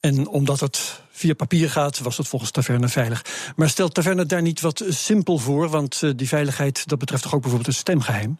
En 0.00 0.28
omdat 0.28 0.60
het 0.60 1.00
via 1.10 1.34
papier 1.34 1.70
gaat, 1.70 1.98
was 1.98 2.16
het 2.16 2.28
volgens 2.28 2.50
Taverne 2.50 2.88
veilig. 2.88 3.24
Maar 3.56 3.68
stelt 3.68 3.94
Taverne 3.94 4.26
daar 4.26 4.42
niet 4.42 4.60
wat 4.60 4.84
simpel 4.88 5.38
voor? 5.38 5.68
Want 5.68 6.18
die 6.18 6.28
veiligheid, 6.28 6.88
dat 6.88 6.98
betreft 6.98 7.22
toch 7.22 7.34
ook 7.34 7.40
bijvoorbeeld 7.40 7.70
het 7.70 7.80
stemgeheim? 7.80 8.38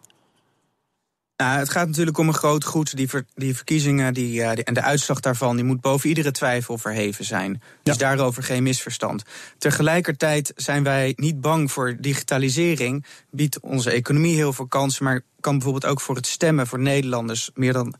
Nou, 1.42 1.58
het 1.58 1.70
gaat 1.70 1.86
natuurlijk 1.86 2.18
om 2.18 2.28
een 2.28 2.34
groot 2.34 2.64
goed. 2.64 2.96
Die, 2.96 3.08
ver, 3.08 3.24
die 3.34 3.56
verkiezingen 3.56 4.14
die, 4.14 4.40
uh, 4.40 4.52
die, 4.52 4.64
en 4.64 4.74
de 4.74 4.82
uitslag 4.82 5.20
daarvan 5.20 5.56
die 5.56 5.64
moet 5.64 5.80
boven 5.80 6.08
iedere 6.08 6.30
twijfel 6.30 6.78
verheven 6.78 7.24
zijn. 7.24 7.62
Dus 7.82 7.98
daarover 7.98 8.42
geen 8.42 8.62
misverstand. 8.62 9.22
Tegelijkertijd 9.58 10.52
zijn 10.56 10.82
wij 10.82 11.12
niet 11.16 11.40
bang 11.40 11.72
voor 11.72 11.96
digitalisering. 12.00 13.04
Biedt 13.30 13.60
onze 13.60 13.90
economie 13.90 14.34
heel 14.34 14.52
veel 14.52 14.66
kansen, 14.66 15.04
maar 15.04 15.20
kan 15.40 15.52
bijvoorbeeld 15.52 15.86
ook 15.86 16.00
voor 16.00 16.16
het 16.16 16.26
stemmen 16.26 16.66
voor 16.66 16.78
Nederlanders. 16.78 17.50
Meer 17.54 17.72
dan 17.72 17.94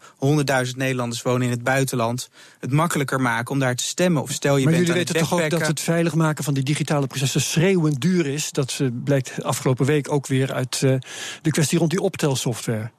100.000 0.67 0.77
Nederlanders 0.77 1.23
wonen 1.23 1.43
in 1.43 1.51
het 1.51 1.63
buitenland. 1.63 2.29
Het 2.61 2.73
makkelijker 2.73 3.21
maken 3.21 3.53
om 3.53 3.59
daar 3.59 3.77
te 3.77 3.85
stemmen. 3.85 4.23
Of 4.23 4.31
stel 4.31 4.57
je 4.57 4.65
maar 4.65 4.73
bent 4.73 4.87
jullie 4.87 5.05
weten 5.05 5.21
toch 5.21 5.33
ook 5.33 5.51
dat 5.51 5.67
het 5.67 5.81
veilig 5.81 6.15
maken 6.15 6.45
van 6.45 6.55
die 6.55 6.65
digitale 6.65 7.07
processen 7.07 7.41
schreeuwend 7.41 8.01
duur 8.01 8.27
is. 8.27 8.51
Dat 8.51 8.81
blijkt 9.05 9.43
afgelopen 9.43 9.87
week 9.87 10.13
ook 10.13 10.27
weer 10.27 10.53
uit 10.53 10.81
uh, 10.85 10.95
de 11.43 11.51
kwestie 11.51 11.79
rond 11.79 11.91
die 11.91 12.01
optelsoftware. 12.01 12.91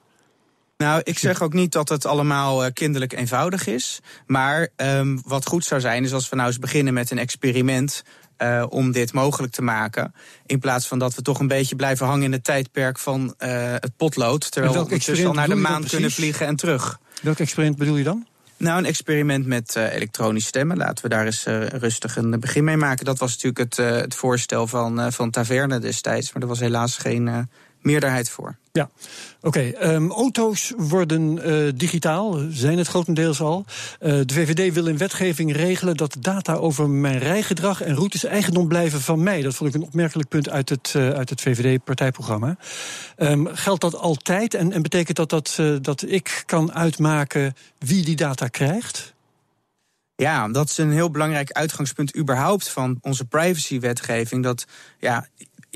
Nou, 0.78 1.02
ik 1.04 1.20
zeg 1.20 1.42
ook 1.42 1.54
niet 1.54 1.72
dat 1.72 1.90
het 1.90 2.06
allemaal 2.06 2.66
uh, 2.66 2.72
kinderlijk 2.74 3.14
eenvoudig 3.14 3.68
is. 3.68 4.00
Maar 4.26 4.68
um, 4.76 5.22
wat 5.26 5.46
goed 5.46 5.66
zou 5.66 5.82
zijn, 5.82 6.04
is 6.04 6.14
als 6.14 6.30
we 6.30 6.36
nou 6.36 6.48
eens 6.48 6.60
beginnen 6.60 6.94
met 6.94 7.12
een 7.12 7.18
experiment. 7.18 8.04
Uh, 8.38 8.66
om 8.70 8.92
dit 8.92 9.14
mogelijk 9.14 9.54
te 9.54 9.62
maken. 9.62 10.14
In 10.46 10.60
plaats 10.60 10.88
van 10.88 11.00
dat 11.00 11.16
we 11.16 11.22
toch 11.22 11.40
een 11.40 11.48
beetje 11.48 11.76
blijven 11.76 12.06
hangen 12.06 12.24
in 12.24 12.32
het 12.32 12.44
tijdperk 12.44 13.00
van 13.00 13.36
uh, 13.40 13.72
het 13.80 13.98
potlood. 13.98 14.52
Terwijl 14.52 14.88
we 14.88 14.98
dus 14.98 15.26
al 15.26 15.34
naar 15.34 15.48
de 15.48 15.56
maan 15.56 15.84
kunnen 15.84 16.12
vliegen 16.12 16.48
en 16.48 16.56
terug. 16.56 17.00
Welk 17.22 17.40
experiment 17.40 17.78
bedoel 17.78 17.98
je 17.98 18.04
dan? 18.04 18.28
Nou, 18.58 18.78
een 18.78 18.86
experiment 18.86 19.46
met 19.46 19.76
uh, 19.78 19.94
elektronisch 19.94 20.46
stemmen. 20.46 20.78
Laten 20.78 21.04
we 21.04 21.10
daar 21.10 21.26
eens 21.26 21.48
uh, 21.48 21.66
rustig 21.66 22.16
een 22.16 22.40
begin 22.40 22.64
mee 22.64 22.78
maken. 22.78 23.06
Dat 23.06 23.20
was 23.20 23.32
natuurlijk 23.32 23.58
het, 23.58 23.78
uh, 23.78 24.02
het 24.02 24.16
voorstel 24.16 24.68
van, 24.68 25.12
van 25.12 25.30
Taverne 25.30 25.80
destijds. 25.80 26.34
Maar 26.34 26.42
er 26.42 26.48
was 26.48 26.60
helaas 26.60 26.98
geen 26.98 27.50
meerderheid 27.84 28.30
voor. 28.30 28.58
Ja, 28.72 28.89
oké. 29.41 29.74
Okay, 29.74 29.93
um, 29.96 30.12
auto's 30.12 30.74
worden 30.78 31.50
uh, 31.50 31.72
digitaal, 31.76 32.39
zijn 32.50 32.78
het 32.78 32.88
grotendeels 32.88 33.41
al. 33.41 33.65
Uh, 34.02 34.10
de 34.26 34.34
VVD 34.34 34.74
wil 34.74 34.88
in 34.88 34.98
wetgeving 34.98 35.56
regelen 35.56 35.98
dat 35.98 36.15
data 36.19 36.54
over 36.54 36.89
mijn 36.89 37.17
rijgedrag 37.17 37.82
en 37.82 37.96
routes 37.96 38.24
eigendom 38.24 38.67
blijven 38.67 39.02
van 39.02 39.24
mij. 39.24 39.41
Dat 39.41 39.56
vond 39.56 39.69
ik 39.69 39.82
een 39.82 39.88
opmerkelijk 39.88 40.30
punt 40.30 40.50
uit 40.50 40.69
het, 40.69 40.93
uh, 40.98 41.10
uit 41.10 41.30
het 41.30 41.41
VVD-partijprogramma. 41.41 42.58
Um, 43.17 43.48
geldt 43.48 43.82
dat 43.82 43.96
altijd 43.96 44.54
en, 44.54 44.72
en 44.72 44.82
betekent 44.82 45.17
dat 45.17 45.30
dat, 45.30 45.60
dat 45.82 46.04
ik 46.08 46.43
kan 46.46 46.74
uitmaken 46.74 47.56
wie 47.78 48.04
die 48.04 48.15
data 48.15 48.48
krijgt? 48.48 49.13
Ja, 50.15 50.48
dat 50.48 50.69
is 50.69 50.78
een 50.78 50.91
heel 50.91 51.12
belangrijk 51.12 51.52
uitgangspunt 51.52 52.17
überhaupt 52.17 52.69
van 52.69 52.98
onze 53.02 53.26
privacywetgeving. 53.26 54.43
Dat 54.43 54.65
ja, 55.00 55.28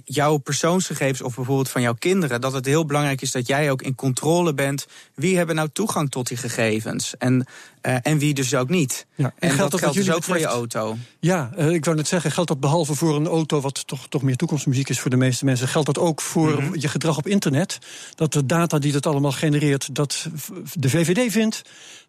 jouw 0.10 0.38
persoonsgegevens 0.38 1.22
of 1.22 1.36
bijvoorbeeld 1.36 1.70
van 1.70 1.82
jouw 1.82 1.93
kinderen, 1.93 2.41
dat 2.41 2.54
het 2.54 2.65
heel 2.65 2.86
belangrijk 2.86 3.22
is 3.22 3.32
dat 3.32 3.48
jij 3.48 3.72
ook 3.72 3.82
in 3.82 3.96
controle 3.96 4.54
bent. 4.54 4.88
Wie 5.15 5.38
hebben 5.38 5.56
nou 5.56 5.70
toegang 5.74 6.10
tot 6.10 6.28
die 6.28 6.38
gegevens? 6.38 7.17
En, 7.17 7.48
uh, 7.82 7.96
en 8.02 8.17
wie 8.17 8.34
dus 8.34 8.56
ook 8.56 8.70
niet. 8.70 9.06
Ja, 9.15 9.26
en, 9.26 9.50
en 9.50 9.56
geldt 9.56 9.72
dat, 9.72 9.80
geldt 9.80 9.96
dus 9.96 10.12
ook 10.12 10.24
voor 10.24 10.39
je 10.39 10.46
auto. 10.46 10.98
Ja, 11.20 11.52
uh, 11.58 11.72
ik 11.72 11.86
wou 11.86 11.98
net 11.98 12.08
zeggen, 12.08 12.32
geldt 12.32 12.50
dat 12.50 12.60
behalve 12.60 12.96
voor 12.96 13.15
een 13.15 13.28
auto, 13.28 13.62
wat 13.62 13.88
toch, 13.88 14.08
toch 14.08 14.22
meer 14.22 14.36
toekomstmuziek 14.36 14.89
is 14.89 15.00
voor 15.00 15.10
de 15.10 15.17
meeste 15.17 15.46
mensen, 15.46 15.67
geldt 15.67 15.88
dat 15.88 15.98
ook 15.98 16.22
voor 16.22 16.52
mm 16.52 16.58
-hmm. 16.58 16.80
je 16.80 16.88
gedrag 16.88 17.17
op 17.17 17.28
internet? 17.28 17.80
Dat 18.15 18.34
de 18.34 18.46
data 18.46 18.80
die 18.80 18.91
dat 18.91 19.06
allemaal 19.06 19.32
genereert, 19.32 19.96
dat 19.96 20.28
de 20.74 20.89
VVD 20.89 21.32
vindt 21.32 21.62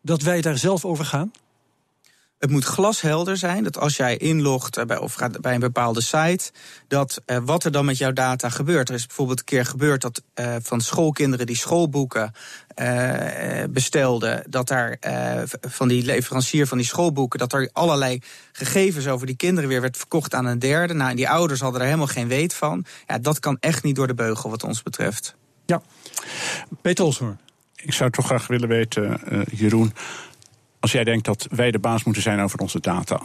dat 0.02 0.22
wij 0.22 0.40
daar 0.40 0.58
zelf 0.58 0.84
over 0.84 1.04
gaan? 1.04 1.30
Het 2.38 2.50
moet 2.50 2.64
glashelder 2.64 3.36
zijn 3.36 3.64
dat 3.64 3.78
als 3.78 3.96
jij 3.96 4.16
inlogt 4.16 4.86
bij, 4.86 4.98
of 4.98 5.14
gaat 5.14 5.40
bij 5.40 5.54
een 5.54 5.60
bepaalde 5.60 6.00
site, 6.00 6.50
dat 6.88 7.22
uh, 7.26 7.38
wat 7.44 7.64
er 7.64 7.72
dan 7.72 7.84
met 7.84 7.98
jouw 7.98 8.12
data 8.12 8.48
gebeurt. 8.48 8.88
Er 8.88 8.94
is 8.94 9.06
bijvoorbeeld 9.06 9.38
een 9.38 9.44
keer 9.44 9.64
gebeurd 9.64 10.00
dat 10.00 10.22
uh, 10.34 10.56
van 10.62 10.80
schoolkinderen 10.80 11.46
die 11.46 11.56
schoolboeken 11.56 12.32
bestelden, 13.70 14.44
dat 14.48 14.68
daar 14.68 14.98
van 15.60 15.88
die 15.88 16.04
leverancier 16.04 16.66
van 16.66 16.78
die 16.78 16.86
schoolboeken, 16.86 17.38
dat 17.38 17.52
er 17.52 17.70
allerlei 17.72 18.22
gegevens 18.52 19.06
over 19.06 19.26
die 19.26 19.36
kinderen 19.36 19.68
weer 19.68 19.80
werd 19.80 19.96
verkocht 19.96 20.34
aan 20.34 20.46
een 20.46 20.58
derde. 20.58 20.94
Nou, 20.94 21.14
die 21.14 21.28
ouders 21.28 21.60
hadden 21.60 21.80
er 21.80 21.86
helemaal 21.86 22.06
geen 22.06 22.28
weet 22.28 22.54
van. 22.54 22.84
Ja, 23.06 23.18
dat 23.18 23.40
kan 23.40 23.56
echt 23.60 23.82
niet 23.82 23.96
door 23.96 24.06
de 24.06 24.14
beugel 24.14 24.50
wat 24.50 24.64
ons 24.64 24.82
betreft. 24.82 25.34
Ja, 25.66 25.82
Peter. 26.82 27.36
Ik 27.76 27.92
zou 27.92 28.10
toch 28.10 28.26
graag 28.26 28.46
willen 28.46 28.68
weten, 28.68 29.20
Jeroen 29.50 29.92
als 30.80 30.92
jij 30.92 31.04
denkt 31.04 31.24
dat 31.24 31.46
wij 31.50 31.70
de 31.70 31.78
baas 31.78 32.04
moeten 32.04 32.22
zijn 32.22 32.40
over 32.40 32.58
onze 32.58 32.80
data. 32.80 33.20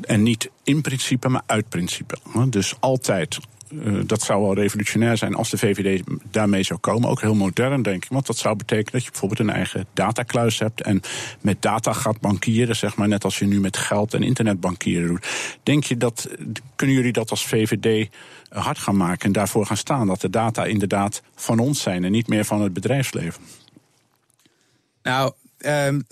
En 0.00 0.22
niet 0.22 0.50
in 0.62 0.80
principe, 0.80 1.28
maar 1.28 1.42
uit 1.46 1.68
principe. 1.68 2.16
Dus 2.48 2.74
altijd. 2.80 3.38
Dat 4.04 4.22
zou 4.22 4.42
wel 4.42 4.54
revolutionair 4.54 5.16
zijn 5.16 5.34
als 5.34 5.50
de 5.50 5.58
VVD 5.58 6.02
daarmee 6.30 6.62
zou 6.62 6.78
komen. 6.80 7.08
Ook 7.08 7.20
heel 7.20 7.34
modern, 7.34 7.82
denk 7.82 8.04
ik. 8.04 8.10
Want 8.10 8.26
dat 8.26 8.36
zou 8.36 8.56
betekenen 8.56 8.92
dat 8.92 9.04
je 9.04 9.10
bijvoorbeeld 9.10 9.40
een 9.40 9.50
eigen 9.50 9.86
datakluis 9.92 10.58
hebt. 10.58 10.82
En 10.82 11.00
met 11.40 11.62
data 11.62 11.92
gaat 11.92 12.20
bankieren, 12.20 12.76
zeg 12.76 12.96
maar. 12.96 13.08
Net 13.08 13.24
als 13.24 13.38
je 13.38 13.46
nu 13.46 13.60
met 13.60 13.76
geld 13.76 14.14
en 14.14 14.22
internetbankieren 14.22 15.08
doet. 15.08 15.58
Denk 15.62 15.84
je 15.84 15.96
dat. 15.96 16.28
Kunnen 16.76 16.96
jullie 16.96 17.12
dat 17.12 17.30
als 17.30 17.46
VVD 17.46 18.10
hard 18.48 18.78
gaan 18.78 18.96
maken 18.96 19.26
en 19.26 19.32
daarvoor 19.32 19.66
gaan 19.66 19.76
staan? 19.76 20.06
Dat 20.06 20.20
de 20.20 20.30
data 20.30 20.64
inderdaad 20.64 21.22
van 21.34 21.58
ons 21.58 21.82
zijn 21.82 22.04
en 22.04 22.12
niet 22.12 22.28
meer 22.28 22.44
van 22.44 22.60
het 22.60 22.72
bedrijfsleven? 22.72 23.42
Nou, 25.02 25.32
um, 25.58 26.06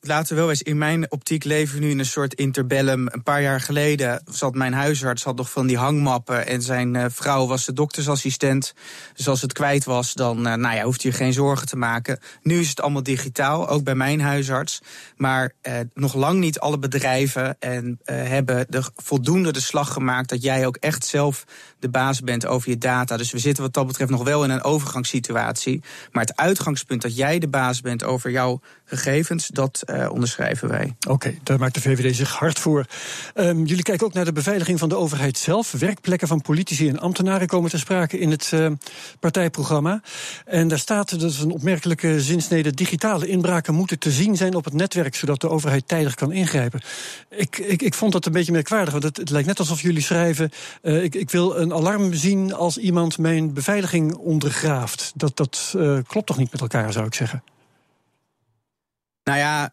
laten 0.00 0.34
we 0.34 0.40
wel 0.40 0.50
eens, 0.50 0.62
in 0.62 0.78
mijn 0.78 1.10
optiek 1.10 1.44
leven 1.44 1.80
nu 1.80 1.90
in 1.90 1.98
een 1.98 2.04
soort 2.04 2.34
interbellum. 2.34 3.06
Een 3.10 3.22
paar 3.22 3.42
jaar 3.42 3.60
geleden 3.60 4.22
zat 4.26 4.54
mijn 4.54 4.72
huisarts 4.72 5.24
had 5.24 5.36
nog 5.36 5.50
van 5.50 5.66
die 5.66 5.76
hangmappen 5.76 6.46
en 6.46 6.62
zijn 6.62 6.94
uh, 6.94 7.04
vrouw 7.08 7.46
was 7.46 7.64
de 7.64 7.72
doktersassistent. 7.72 8.74
Dus 9.14 9.28
als 9.28 9.42
het 9.42 9.52
kwijt 9.52 9.84
was, 9.84 10.14
dan 10.14 10.46
uh, 10.46 10.54
nou 10.54 10.76
ja, 10.76 10.82
hoeft 10.82 11.02
je 11.02 11.12
geen 11.12 11.32
zorgen 11.32 11.66
te 11.66 11.76
maken. 11.76 12.18
Nu 12.42 12.58
is 12.58 12.68
het 12.68 12.80
allemaal 12.80 13.02
digitaal, 13.02 13.68
ook 13.68 13.84
bij 13.84 13.94
mijn 13.94 14.20
huisarts. 14.20 14.80
Maar 15.16 15.52
uh, 15.62 15.74
nog 15.94 16.14
lang 16.14 16.38
niet 16.38 16.60
alle 16.60 16.78
bedrijven 16.78 17.56
en 17.58 18.00
hebben 18.04 18.66
de 18.68 18.82
voldoende 18.96 19.52
de 19.52 19.60
slag 19.60 19.92
gemaakt 19.92 20.28
dat 20.28 20.42
jij 20.42 20.66
ook 20.66 20.76
echt 20.76 21.04
zelf 21.04 21.44
de 21.78 21.88
baas 21.88 22.20
bent 22.20 22.46
over 22.46 22.70
je 22.70 22.78
data. 22.78 23.16
Dus 23.16 23.32
we 23.32 23.38
zitten 23.38 23.62
wat 23.62 23.72
dat 23.72 23.86
betreft 23.86 24.10
nog 24.10 24.24
wel 24.24 24.44
in 24.44 24.50
een 24.50 24.62
overgangssituatie. 24.62 25.82
Maar 26.10 26.24
het 26.24 26.36
uitgangspunt 26.36 27.02
dat 27.02 27.16
jij 27.16 27.38
de 27.38 27.48
baas 27.48 27.80
bent 27.80 28.04
over 28.04 28.30
jouw 28.30 28.60
gegevens, 28.84 29.48
dat 29.48 29.82
uh, 29.90 30.10
onderschrijven 30.12 30.68
wij. 30.68 30.94
Oké, 31.08 31.34
daar 31.42 31.58
maakt 31.58 31.74
de 31.74 31.80
VVD 31.80 32.16
zich 32.16 32.30
hard 32.30 32.58
voor. 32.58 32.86
Um, 33.34 33.64
jullie 33.64 33.82
kijken 33.82 34.06
ook 34.06 34.12
naar 34.12 34.24
de 34.24 34.32
beveiliging 34.32 34.78
van 34.78 34.88
de 34.88 34.96
overheid 34.96 35.38
zelf. 35.38 35.72
Werkplekken 35.72 36.28
van 36.28 36.40
politici 36.40 36.88
en 36.88 36.98
ambtenaren 36.98 37.46
komen 37.46 37.70
ter 37.70 37.78
sprake 37.78 38.18
in 38.18 38.30
het 38.30 38.50
uh, 38.54 38.70
partijprogramma. 39.20 40.02
En 40.44 40.68
daar 40.68 40.78
staat, 40.78 41.20
dat 41.20 41.30
is 41.30 41.38
een 41.38 41.50
opmerkelijke 41.50 42.20
zinsnede, 42.20 42.74
digitale 42.74 43.26
inbraken 43.26 43.74
moeten 43.74 43.98
te 43.98 44.10
zien 44.10 44.36
zijn 44.36 44.54
op 44.54 44.64
het 44.64 44.74
netwerk, 44.74 45.14
zodat 45.14 45.40
de 45.40 45.48
overheid 45.48 45.88
tijdig 45.88 46.14
kan 46.14 46.32
ingrijpen. 46.32 46.80
Ik, 47.30 47.58
ik, 47.58 47.82
ik 47.82 47.94
vond 47.94 48.12
dat 48.12 48.26
een 48.26 48.32
beetje 48.32 48.52
merkwaardig, 48.52 48.92
want 48.92 49.04
het, 49.04 49.16
het 49.16 49.30
lijkt 49.30 49.46
net 49.46 49.58
alsof 49.58 49.82
jullie 49.82 50.02
schrijven, 50.02 50.50
uh, 50.82 51.02
ik, 51.02 51.14
ik 51.14 51.30
wil 51.30 51.58
een 51.58 51.72
alarm 51.72 52.14
zien 52.14 52.54
als 52.54 52.78
iemand 52.78 53.18
mijn 53.18 53.52
beveiliging 53.52 54.14
ondergraaft. 54.14 55.12
Dat, 55.14 55.36
dat 55.36 55.74
klopt 56.06 56.26
toch 56.26 56.36
niet 56.36 56.52
met 56.52 56.60
elkaar, 56.60 56.92
zou 56.92 57.06
ik 57.06 57.14
zeggen? 57.14 57.42
Nou 59.30 59.42
ja, 59.42 59.72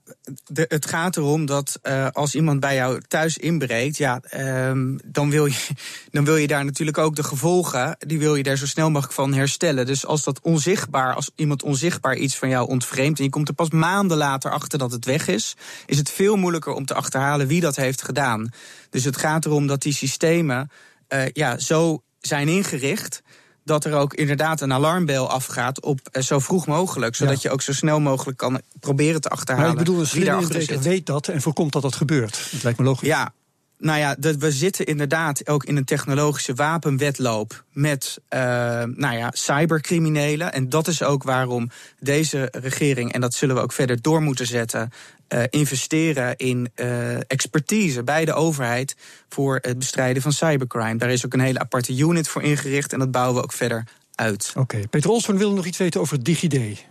het 0.53 0.85
gaat 0.85 1.17
erom 1.17 1.45
dat 1.45 1.79
uh, 1.83 2.07
als 2.11 2.35
iemand 2.35 2.59
bij 2.59 2.75
jou 2.75 3.01
thuis 3.07 3.37
inbreekt, 3.37 3.97
ja, 3.97 4.21
um, 4.69 4.99
dan, 5.05 5.29
wil 5.29 5.45
je, 5.45 5.67
dan 6.11 6.25
wil 6.25 6.35
je 6.35 6.47
daar 6.47 6.65
natuurlijk 6.65 6.97
ook 6.97 7.15
de 7.15 7.23
gevolgen, 7.23 7.95
die 7.99 8.19
wil 8.19 8.35
je 8.35 8.43
daar 8.43 8.57
zo 8.57 8.65
snel 8.65 8.89
mogelijk 8.89 9.13
van 9.13 9.33
herstellen. 9.33 9.85
Dus 9.85 10.05
als 10.05 10.23
dat 10.23 10.41
onzichtbaar, 10.41 11.13
als 11.13 11.31
iemand 11.35 11.63
onzichtbaar 11.63 12.15
iets 12.15 12.37
van 12.37 12.49
jou 12.49 12.67
ontvreemdt 12.67 13.17
en 13.19 13.25
je 13.25 13.31
komt 13.31 13.47
er 13.47 13.53
pas 13.53 13.69
maanden 13.69 14.17
later 14.17 14.51
achter 14.51 14.79
dat 14.79 14.91
het 14.91 15.05
weg 15.05 15.27
is, 15.27 15.55
is 15.85 15.97
het 15.97 16.09
veel 16.09 16.35
moeilijker 16.35 16.73
om 16.73 16.85
te 16.85 16.93
achterhalen 16.93 17.47
wie 17.47 17.61
dat 17.61 17.75
heeft 17.75 18.01
gedaan. 18.01 18.49
Dus 18.89 19.03
het 19.03 19.17
gaat 19.17 19.45
erom 19.45 19.67
dat 19.67 19.81
die 19.81 19.93
systemen 19.93 20.71
uh, 21.09 21.21
ja, 21.33 21.57
zo 21.57 22.03
zijn 22.19 22.47
ingericht 22.47 23.21
dat 23.67 23.85
er 23.85 23.93
ook 23.93 24.13
inderdaad 24.13 24.61
een 24.61 24.73
alarmbel 24.73 25.29
afgaat 25.29 25.81
op 25.81 25.99
uh, 26.11 26.23
zo 26.23 26.39
vroeg 26.39 26.67
mogelijk. 26.67 27.15
Zodat 27.15 27.41
ja. 27.41 27.49
je 27.49 27.53
ook 27.53 27.61
zo 27.61 27.73
snel 27.73 27.99
mogelijk 27.99 28.37
kan 28.37 28.61
proberen 28.79 29.21
te 29.21 29.29
achterhalen. 29.29 29.69
Maar 29.69 29.79
ik 29.79 29.85
bedoel, 29.85 29.99
een 29.99 30.07
slimme 30.07 30.79
weet 30.79 31.05
dat 31.05 31.27
en 31.27 31.41
voorkomt 31.41 31.73
dat 31.73 31.81
dat 31.81 31.95
gebeurt. 31.95 32.47
Dat 32.51 32.63
lijkt 32.63 32.79
me 32.79 32.85
logisch. 32.85 33.07
Ja, 33.07 33.33
nou 33.77 33.99
ja, 33.99 34.15
dat 34.19 34.35
we 34.35 34.51
zitten 34.51 34.85
inderdaad 34.85 35.47
ook 35.47 35.63
in 35.63 35.77
een 35.77 35.85
technologische 35.85 36.53
wapenwetloop 36.53 37.63
met 37.71 38.17
uh, 38.29 38.39
nou 38.83 39.17
ja, 39.17 39.31
cybercriminelen. 39.33 40.53
En 40.53 40.69
dat 40.69 40.87
is 40.87 41.03
ook 41.03 41.23
waarom 41.23 41.69
deze 41.99 42.47
regering, 42.51 43.13
en 43.13 43.21
dat 43.21 43.33
zullen 43.33 43.55
we 43.55 43.61
ook 43.61 43.71
verder 43.71 44.01
door 44.01 44.21
moeten 44.21 44.47
zetten, 44.47 44.91
uh, 45.29 45.43
investeren 45.49 46.37
in 46.37 46.71
uh, 46.75 47.15
expertise 47.15 48.03
bij 48.03 48.25
de 48.25 48.33
overheid 48.33 48.95
voor 49.29 49.59
het 49.61 49.79
bestrijden 49.79 50.21
van 50.21 50.31
cybercrime. 50.31 50.95
Daar 50.97 51.11
is 51.11 51.25
ook 51.25 51.33
een 51.33 51.39
hele 51.39 51.59
aparte 51.59 51.97
unit 51.97 52.27
voor 52.27 52.43
ingericht 52.43 52.93
en 52.93 52.99
dat 52.99 53.11
bouwen 53.11 53.35
we 53.35 53.43
ook 53.43 53.53
verder 53.53 53.87
uit. 54.15 54.49
Oké, 54.49 54.59
okay. 54.59 54.87
Peter 54.87 55.09
Olsson 55.09 55.37
wil 55.37 55.53
nog 55.53 55.65
iets 55.65 55.77
weten 55.77 56.01
over 56.01 56.23
DigiD. 56.23 56.85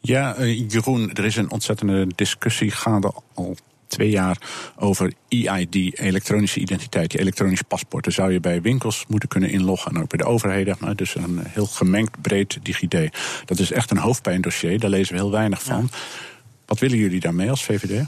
Ja, 0.00 0.38
uh, 0.38 0.68
Jeroen, 0.68 1.12
er 1.12 1.24
is 1.24 1.36
een 1.36 1.50
ontzettende 1.50 2.06
discussie 2.14 2.70
gaande 2.70 3.12
al 3.34 3.56
twee 3.86 4.10
jaar 4.10 4.38
over 4.76 5.12
EID, 5.28 5.98
elektronische 5.98 6.60
identiteit, 6.60 7.12
je 7.12 7.18
elektronisch 7.18 7.62
paspoort. 7.62 8.04
Daar 8.04 8.12
zou 8.12 8.32
je 8.32 8.40
bij 8.40 8.60
winkels 8.62 9.04
moeten 9.08 9.28
kunnen 9.28 9.50
inloggen 9.50 9.94
en 9.94 10.02
ook 10.02 10.08
bij 10.08 10.18
de 10.18 10.24
overheden. 10.24 10.76
Maar 10.78 10.96
dus 10.96 11.14
een 11.14 11.40
heel 11.44 11.66
gemengd 11.66 12.20
breed 12.20 12.58
DigiD. 12.62 13.16
Dat 13.44 13.58
is 13.58 13.72
echt 13.72 13.90
een 13.90 13.98
hoofdpijndossier, 13.98 14.80
daar 14.80 14.90
lezen 14.90 15.14
we 15.14 15.20
heel 15.20 15.30
weinig 15.30 15.62
van. 15.62 15.88
Ja. 15.92 15.98
Wat 16.66 16.78
willen 16.78 16.98
jullie 16.98 17.20
daarmee 17.20 17.50
als 17.50 17.64
VVD? 17.64 18.06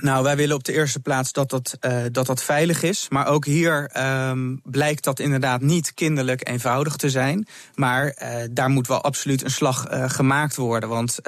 Nou, 0.00 0.22
wij 0.22 0.36
willen 0.36 0.56
op 0.56 0.64
de 0.64 0.72
eerste 0.72 1.00
plaats 1.00 1.32
dat 1.32 1.50
dat, 1.50 1.78
uh, 1.80 2.02
dat, 2.12 2.26
dat 2.26 2.42
veilig 2.42 2.82
is. 2.82 3.06
Maar 3.08 3.26
ook 3.26 3.44
hier 3.44 3.90
um, 4.28 4.60
blijkt 4.64 5.04
dat 5.04 5.20
inderdaad 5.20 5.60
niet 5.60 5.94
kinderlijk 5.94 6.48
eenvoudig 6.48 6.96
te 6.96 7.10
zijn. 7.10 7.46
Maar 7.74 8.04
uh, 8.22 8.28
daar 8.50 8.68
moet 8.68 8.86
wel 8.86 9.02
absoluut 9.02 9.44
een 9.44 9.50
slag 9.50 9.90
uh, 9.90 10.10
gemaakt 10.10 10.56
worden. 10.56 10.88
Want 10.88 11.18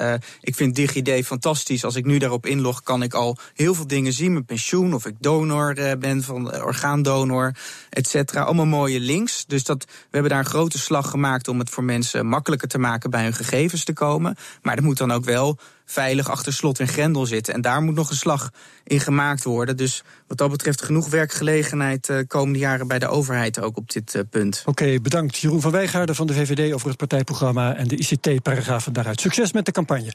ik 0.41 0.55
vind 0.55 0.75
DigiD 0.75 1.25
fantastisch. 1.25 1.83
Als 1.83 1.95
ik 1.95 2.05
nu 2.05 2.17
daarop 2.17 2.45
inlog, 2.45 2.83
kan 2.83 3.03
ik 3.03 3.13
al 3.13 3.37
heel 3.53 3.73
veel 3.73 3.87
dingen 3.87 4.13
zien. 4.13 4.31
Mijn 4.31 4.45
pensioen, 4.45 4.93
of 4.93 5.05
ik 5.05 5.15
donor 5.19 5.73
ben 5.99 6.23
van 6.23 6.61
orgaandonor, 6.63 7.55
et 7.89 8.07
cetera. 8.07 8.41
Allemaal 8.41 8.65
mooie 8.65 8.99
links. 8.99 9.45
Dus 9.45 9.63
dat, 9.63 9.85
we 9.85 10.07
hebben 10.11 10.31
daar 10.31 10.39
een 10.39 10.45
grote 10.45 10.79
slag 10.79 11.09
gemaakt 11.09 11.47
om 11.47 11.59
het 11.59 11.69
voor 11.69 11.83
mensen 11.83 12.25
makkelijker 12.25 12.67
te 12.67 12.79
maken 12.79 13.09
bij 13.09 13.23
hun 13.23 13.33
gegevens 13.33 13.83
te 13.83 13.93
komen. 13.93 14.35
Maar 14.61 14.75
dat 14.75 14.85
moet 14.85 14.97
dan 14.97 15.11
ook 15.11 15.25
wel 15.25 15.59
veilig 15.85 16.29
achter 16.29 16.53
slot 16.53 16.79
en 16.79 16.87
grendel 16.87 17.25
zitten. 17.25 17.53
En 17.53 17.61
daar 17.61 17.81
moet 17.81 17.95
nog 17.95 18.09
een 18.09 18.15
slag 18.15 18.49
in 18.83 18.99
gemaakt 18.99 19.43
worden. 19.43 19.77
Dus 19.77 20.03
wat 20.27 20.37
dat 20.37 20.51
betreft 20.51 20.81
genoeg 20.81 21.09
werkgelegenheid 21.09 22.09
uh, 22.09 22.17
komende 22.27 22.59
jaren 22.59 22.87
bij 22.87 22.99
de 22.99 23.07
overheid 23.07 23.61
ook 23.61 23.77
op 23.77 23.91
dit 23.91 24.15
uh, 24.15 24.21
punt. 24.29 24.59
Oké, 24.65 24.69
okay, 24.83 25.01
bedankt 25.01 25.37
Jeroen 25.37 25.61
van 25.61 25.71
Wijgaarden 25.71 26.15
van 26.15 26.27
de 26.27 26.33
VVD 26.33 26.73
over 26.73 26.87
het 26.87 26.97
partijprogramma 26.97 27.75
en 27.75 27.87
de 27.87 27.97
ICT-paragrafen 27.97 28.93
daaruit. 28.93 29.21
Succes 29.21 29.51
met 29.51 29.65
de 29.65 29.71
campagne. 29.71 30.13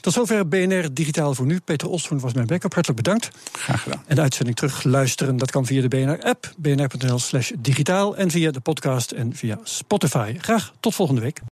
Tot 0.00 0.12
zover 0.12 0.48
BNR 0.48 0.94
Digitaal 0.94 1.34
voor 1.34 1.46
nu. 1.46 1.60
Peter 1.60 1.88
Ostroen 1.88 2.20
was 2.20 2.32
mijn 2.32 2.46
backup. 2.46 2.74
Hartelijk 2.74 3.02
bedankt. 3.02 3.30
Graag 3.52 3.82
gedaan. 3.82 4.02
En 4.06 4.14
de 4.14 4.20
uitzending 4.20 4.56
terug 4.56 4.84
luisteren, 4.84 5.36
dat 5.36 5.50
kan 5.50 5.66
via 5.66 5.80
de 5.80 5.88
BNR-app, 5.88 6.52
bnr.nl 6.56 7.18
slash 7.18 7.50
digitaal 7.58 8.16
en 8.16 8.30
via 8.30 8.50
de 8.50 8.60
podcast 8.60 9.10
en 9.10 9.36
via 9.36 9.58
Spotify. 9.62 10.36
Graag 10.38 10.72
tot 10.80 10.94
volgende 10.94 11.20
week. 11.20 11.53